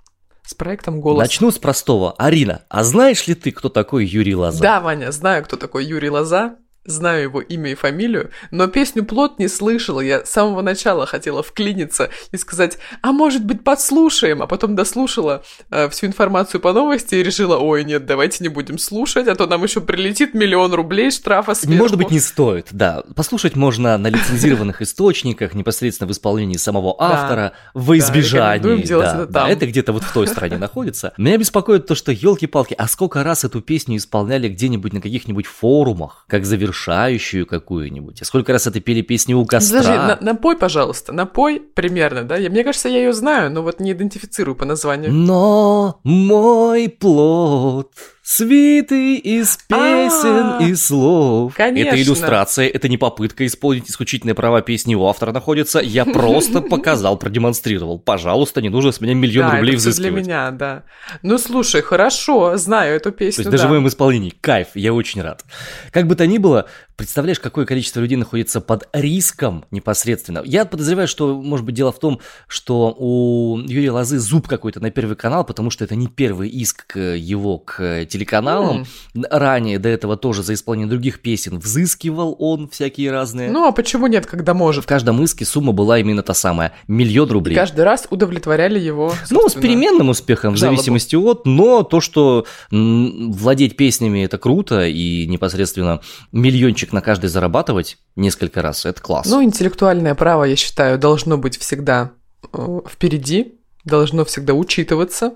с 0.44 0.54
проектом 0.54 1.00
«Голос». 1.00 1.18
Начну 1.18 1.50
с 1.50 1.58
простого. 1.58 2.12
Арина, 2.12 2.62
а 2.68 2.84
знаешь 2.84 3.26
ли 3.26 3.34
ты, 3.34 3.50
кто 3.50 3.68
такой 3.68 4.04
Юрий 4.06 4.36
Лоза? 4.36 4.62
Да, 4.62 4.80
Ваня, 4.80 5.10
знаю, 5.10 5.44
кто 5.44 5.56
такой 5.56 5.84
Юрий 5.84 6.10
Лоза 6.10 6.56
знаю 6.86 7.22
его 7.22 7.40
имя 7.40 7.72
и 7.72 7.74
фамилию, 7.74 8.30
но 8.50 8.66
песню 8.68 9.04
«Плод» 9.04 9.38
не 9.38 9.48
слышала. 9.48 10.00
Я 10.00 10.24
с 10.24 10.30
самого 10.30 10.62
начала 10.62 11.06
хотела 11.06 11.42
вклиниться 11.42 12.10
и 12.32 12.36
сказать, 12.36 12.78
а 13.02 13.12
может 13.12 13.44
быть 13.44 13.64
подслушаем, 13.64 14.42
а 14.42 14.46
потом 14.46 14.74
дослушала 14.76 15.42
э, 15.70 15.88
всю 15.88 16.06
информацию 16.06 16.60
по 16.60 16.72
новости 16.72 17.16
и 17.16 17.22
решила, 17.22 17.56
ой, 17.56 17.84
нет, 17.84 18.06
давайте 18.06 18.44
не 18.44 18.48
будем 18.48 18.78
слушать, 18.78 19.28
а 19.28 19.34
то 19.34 19.46
нам 19.46 19.62
еще 19.62 19.80
прилетит 19.80 20.34
миллион 20.34 20.72
рублей 20.74 21.10
штрафа 21.10 21.54
сверху. 21.54 21.82
Может 21.82 21.98
быть, 21.98 22.10
не 22.10 22.20
стоит, 22.20 22.68
да. 22.70 23.02
Послушать 23.14 23.56
можно 23.56 23.98
на 23.98 24.08
лицензированных 24.08 24.82
источниках, 24.82 25.54
непосредственно 25.54 26.08
в 26.08 26.12
исполнении 26.12 26.56
самого 26.56 26.96
автора, 26.98 27.52
во 27.74 27.98
избежание. 27.98 28.84
Да, 28.86 29.26
да, 29.26 29.48
это 29.48 29.66
где-то 29.66 29.92
вот 29.92 30.04
в 30.04 30.12
той 30.12 30.26
стране 30.28 30.58
находится. 30.58 31.12
Меня 31.16 31.38
беспокоит 31.38 31.86
то, 31.86 31.94
что, 31.94 32.12
елки-палки, 32.12 32.74
а 32.76 32.86
сколько 32.88 33.24
раз 33.24 33.44
эту 33.44 33.60
песню 33.60 33.96
исполняли 33.96 34.48
где-нибудь 34.48 34.92
на 34.92 35.00
каких-нибудь 35.00 35.46
форумах, 35.46 36.24
как 36.28 36.44
завершение 36.44 36.75
завершающую 36.76 37.46
какую-нибудь. 37.46 38.22
А 38.22 38.24
сколько 38.24 38.52
раз 38.52 38.66
это 38.66 38.80
пели 38.80 39.02
песню 39.02 39.38
у 39.38 39.46
костра? 39.46 39.78
Подожди, 39.78 39.98
на, 39.98 40.18
напой, 40.20 40.56
пожалуйста, 40.56 41.12
напой 41.12 41.60
примерно, 41.60 42.24
да? 42.24 42.36
Я, 42.36 42.50
мне 42.50 42.64
кажется, 42.64 42.88
я 42.88 42.98
ее 42.98 43.12
знаю, 43.12 43.50
но 43.50 43.62
вот 43.62 43.80
не 43.80 43.92
идентифицирую 43.92 44.54
по 44.54 44.64
названию. 44.64 45.12
Но 45.12 46.00
мой 46.04 46.88
плод 46.88 47.92
Свиты 48.28 49.18
из 49.18 49.56
песен 49.68 50.46
А-а-а. 50.46 50.62
и 50.64 50.74
слов. 50.74 51.54
Конечно. 51.54 51.90
Это 51.90 52.02
иллюстрация, 52.02 52.66
это 52.66 52.88
не 52.88 52.96
попытка 52.96 53.46
исполнить 53.46 53.88
исключительные 53.88 54.34
права 54.34 54.62
песни 54.62 54.96
у 54.96 55.06
автора 55.06 55.30
находится. 55.30 55.78
Я 55.78 56.04
просто 56.04 56.60
показал, 56.60 57.18
продемонстрировал. 57.18 58.00
Пожалуйста, 58.00 58.60
не 58.60 58.68
нужно 58.68 58.90
с 58.90 59.00
меня 59.00 59.14
миллион 59.14 59.50
да, 59.50 59.56
рублей 59.58 59.74
это 59.74 59.78
взыскивать. 59.78 60.12
для 60.12 60.22
меня, 60.22 60.50
да. 60.50 60.82
Ну, 61.22 61.38
слушай, 61.38 61.82
хорошо, 61.82 62.56
знаю 62.56 62.96
эту 62.96 63.12
песню, 63.12 63.44
То 63.44 63.48
есть 63.50 63.50
даже 63.52 63.68
в 63.68 63.70
моем 63.70 63.86
исполнении. 63.86 64.30
Кайф, 64.30 64.70
я 64.74 64.92
очень 64.92 65.22
рад. 65.22 65.44
Как 65.92 66.08
бы 66.08 66.16
то 66.16 66.26
ни 66.26 66.38
было, 66.38 66.66
представляешь, 66.96 67.38
какое 67.38 67.64
количество 67.64 68.00
людей 68.00 68.16
находится 68.16 68.60
под 68.60 68.88
риском 68.92 69.66
непосредственно. 69.70 70.42
Я 70.44 70.64
подозреваю, 70.64 71.06
что, 71.06 71.40
может 71.40 71.64
быть, 71.64 71.76
дело 71.76 71.92
в 71.92 72.00
том, 72.00 72.20
что 72.48 72.92
у 72.98 73.58
Юрия 73.58 73.92
Лозы 73.92 74.18
зуб 74.18 74.48
какой-то 74.48 74.80
на 74.80 74.90
Первый 74.90 75.16
канал, 75.16 75.44
потому 75.44 75.70
что 75.70 75.84
это 75.84 75.94
не 75.94 76.08
первый 76.08 76.48
иск 76.48 76.86
к 76.86 76.98
его 76.98 77.58
к 77.58 78.04
телеканалам. 78.16 78.86
Mm. 79.14 79.26
Ранее 79.30 79.78
до 79.78 79.88
этого 79.88 80.16
тоже 80.16 80.42
за 80.42 80.54
исполнение 80.54 80.88
других 80.88 81.20
песен 81.20 81.58
взыскивал 81.58 82.36
он 82.38 82.68
всякие 82.68 83.12
разные. 83.12 83.50
Ну 83.50 83.66
а 83.66 83.72
почему 83.72 84.06
нет, 84.06 84.26
когда 84.26 84.54
может? 84.54 84.84
В 84.84 84.86
каждом 84.86 85.22
иске 85.22 85.44
сумма 85.44 85.72
была 85.72 85.98
именно 85.98 86.22
та 86.22 86.34
самая, 86.34 86.72
миллион 86.88 87.30
рублей. 87.30 87.54
И 87.54 87.56
каждый 87.56 87.84
раз 87.84 88.06
удовлетворяли 88.10 88.78
его, 88.78 89.12
Ну, 89.30 89.48
с 89.48 89.54
переменным 89.54 90.08
успехом, 90.08 90.54
в 90.54 90.58
зависимости 90.58 91.16
от, 91.16 91.46
но 91.46 91.82
то, 91.82 92.00
что 92.00 92.46
владеть 92.70 93.76
песнями 93.76 94.24
это 94.24 94.38
круто, 94.38 94.86
и 94.86 95.26
непосредственно 95.26 96.00
миллиончик 96.32 96.92
на 96.92 97.00
каждый 97.00 97.28
зарабатывать 97.28 97.98
несколько 98.16 98.62
раз, 98.62 98.86
это 98.86 99.00
класс. 99.00 99.26
Ну, 99.26 99.42
интеллектуальное 99.42 100.14
право, 100.14 100.44
я 100.44 100.56
считаю, 100.56 100.98
должно 100.98 101.38
быть 101.38 101.58
всегда 101.58 102.12
э, 102.52 102.80
впереди, 102.88 103.54
должно 103.84 104.24
всегда 104.24 104.54
учитываться. 104.54 105.34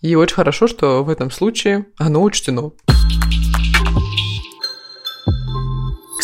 И 0.00 0.14
очень 0.14 0.36
хорошо, 0.36 0.68
что 0.68 1.02
в 1.02 1.08
этом 1.08 1.30
случае 1.30 1.86
оно 1.98 2.22
учтено. 2.22 2.72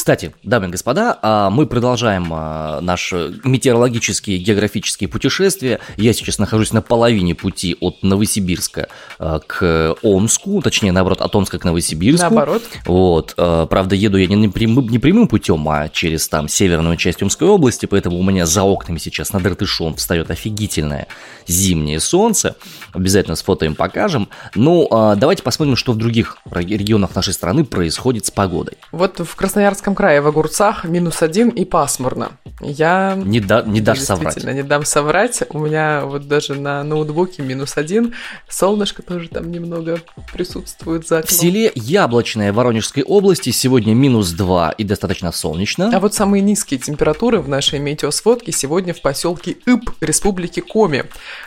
Кстати, 0.05 0.35
дамы 0.43 0.67
и 0.67 0.71
господа, 0.71 1.19
а, 1.23 1.49
мы 1.49 1.67
продолжаем 1.67 2.29
а, 2.31 2.83
наши 2.83 3.41
метеорологические 3.43 4.37
географические 4.37 5.09
путешествия. 5.09 5.81
Я 5.97 6.13
сейчас 6.13 6.39
нахожусь 6.39 6.75
на 6.75 6.83
половине 6.83 7.35
пути 7.35 7.75
от 7.81 8.03
Новосибирска 8.03 8.89
а, 9.19 9.39
к 9.39 9.97
Омску, 10.03 10.61
точнее, 10.61 10.93
наоборот, 10.93 11.23
от 11.23 11.35
Омска 11.35 11.59
к 11.59 11.65
Новосибирску. 11.65 12.23
Наоборот. 12.23 12.63
Вот, 12.85 13.35
правда, 13.35 13.95
еду 13.95 14.19
я 14.19 14.27
не 14.27 14.49
прямым, 14.49 14.89
не 14.91 14.99
прямым 14.99 15.27
путем, 15.27 15.67
а 15.71 15.89
через 15.89 16.29
там 16.29 16.49
северную 16.49 16.99
часть 16.99 17.23
Омской 17.23 17.49
области, 17.49 17.87
поэтому 17.87 18.19
у 18.19 18.23
меня 18.23 18.45
за 18.45 18.63
окнами 18.63 18.99
сейчас 18.99 19.33
над 19.33 19.47
Иртышом 19.47 19.95
встает 19.95 20.31
офигительное 20.31 21.07
зимнее 21.47 22.01
солнце. 22.01 22.57
Обязательно 22.93 23.37
сфотоем 23.37 23.75
покажем. 23.75 24.29
Ну, 24.55 24.89
давайте 24.91 25.43
посмотрим, 25.43 25.77
что 25.77 25.93
в 25.93 25.97
других 25.97 26.39
регионах 26.51 27.15
нашей 27.15 27.35
страны 27.35 27.65
происходит 27.65 28.27
с 28.27 28.31
погодой. 28.31 28.79
Вот 28.93 29.21
в 29.21 29.35
Красноярском 29.37 29.95
крае 29.95 30.21
в 30.21 30.27
огурцах 30.27 30.85
минус 30.85 31.23
один 31.23 31.49
и 31.49 31.65
пасмурно. 31.65 32.33
Я 32.65 33.15
не, 33.17 33.41
да, 33.41 33.63
не 33.63 33.81
дашь 33.81 34.01
соврать. 34.01 34.43
не 34.43 34.63
дам 34.63 34.85
соврать. 34.85 35.43
У 35.51 35.59
меня 35.59 36.05
вот 36.05 36.27
даже 36.27 36.55
на 36.55 36.83
ноутбуке 36.83 37.43
минус 37.43 37.77
один. 37.77 38.15
Солнышко 38.49 39.03
тоже 39.03 39.29
там 39.29 39.51
немного 39.51 40.01
присутствует 40.33 41.07
за 41.07 41.19
окном. 41.19 41.29
В 41.29 41.41
селе 41.41 41.73
Яблочное 41.75 42.53
Воронежской 42.53 43.03
области 43.03 43.51
сегодня 43.51 43.95
минус 43.95 44.31
два 44.31 44.71
и 44.71 44.85
достаточно 44.85 45.33
солнечно. 45.33 45.91
А 45.95 46.01
вот 46.01 46.15
самые 46.15 46.41
низкие 46.41 46.81
температуры 46.81 47.41
в 47.41 47.49
нашей 47.49 47.79
метеосводке 47.79 48.53
сегодня 48.53 48.95
в 48.95 49.01
поселке 49.01 49.57
Иб 49.67 49.91
Республики 50.01 50.61
Коми. 50.61 51.05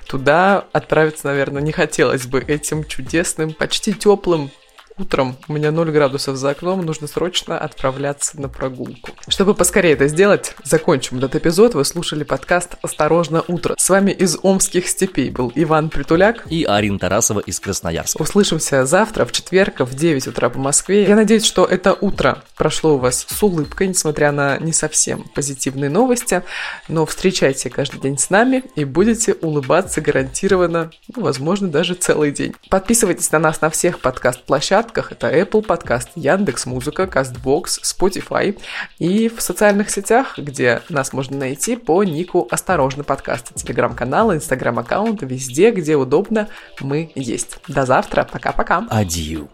Туда 0.07 0.65
отправиться, 0.71 1.27
наверное, 1.27 1.61
не 1.61 1.71
хотелось 1.71 2.27
бы 2.27 2.39
этим 2.39 2.83
чудесным, 2.83 3.53
почти 3.53 3.93
теплым 3.93 4.51
утром, 4.99 5.37
у 5.47 5.53
меня 5.53 5.71
0 5.71 5.91
градусов 5.91 6.37
за 6.37 6.51
окном, 6.51 6.85
нужно 6.85 7.07
срочно 7.07 7.57
отправляться 7.57 8.39
на 8.39 8.49
прогулку. 8.49 9.11
Чтобы 9.27 9.53
поскорее 9.53 9.93
это 9.93 10.07
сделать, 10.07 10.55
закончим 10.63 11.17
этот 11.17 11.35
эпизод. 11.35 11.75
Вы 11.75 11.85
слушали 11.85 12.23
подкаст 12.23 12.75
«Осторожно, 12.81 13.43
утро». 13.47 13.75
С 13.77 13.89
вами 13.89 14.11
из 14.11 14.37
Омских 14.41 14.87
степей 14.87 15.29
был 15.29 15.51
Иван 15.55 15.89
Притуляк 15.89 16.45
и 16.49 16.63
Арина 16.63 16.99
Тарасова 16.99 17.39
из 17.41 17.59
Красноярска. 17.59 18.21
Услышимся 18.21 18.85
завтра 18.85 19.25
в 19.25 19.31
четверг 19.31 19.81
в 19.81 19.93
9 19.95 20.27
утра 20.27 20.49
по 20.49 20.59
Москве. 20.59 21.03
Я 21.03 21.15
надеюсь, 21.15 21.45
что 21.45 21.65
это 21.65 21.93
утро 21.93 22.43
прошло 22.55 22.95
у 22.95 22.97
вас 22.97 23.25
с 23.29 23.43
улыбкой, 23.43 23.87
несмотря 23.87 24.31
на 24.31 24.57
не 24.57 24.73
совсем 24.73 25.23
позитивные 25.35 25.89
новости. 25.89 26.41
Но 26.87 27.05
встречайте 27.05 27.69
каждый 27.69 27.99
день 27.99 28.17
с 28.17 28.29
нами 28.29 28.63
и 28.75 28.83
будете 28.83 29.33
улыбаться 29.33 30.01
гарантированно, 30.01 30.91
ну, 31.15 31.21
возможно, 31.21 31.67
даже 31.67 31.93
целый 31.93 32.31
день. 32.31 32.55
Подписывайтесь 32.69 33.31
на 33.31 33.39
нас 33.39 33.61
на 33.61 33.69
всех 33.69 33.99
подкаст-площадках. 33.99 34.86
Это 35.11 35.27
Apple 35.29 35.65
Podcast, 35.65 36.09
Яндекс 36.15 36.65
Музыка, 36.65 37.03
Castbox, 37.03 37.81
Spotify 37.83 38.57
и 38.99 39.29
в 39.29 39.41
социальных 39.41 39.89
сетях, 39.89 40.37
где 40.37 40.81
нас 40.89 41.13
можно 41.13 41.37
найти 41.37 41.75
по 41.75 42.03
нику 42.03 42.47
«Осторожно 42.51 43.03
подкасты», 43.03 43.53
телеграм-канал, 43.53 44.33
инстаграм-аккаунт, 44.33 45.21
везде, 45.23 45.71
где 45.71 45.95
удобно, 45.95 46.47
мы 46.79 47.11
есть. 47.15 47.57
До 47.67 47.85
завтра, 47.85 48.23
пока-пока. 48.23 48.85
Адью. 48.89 49.49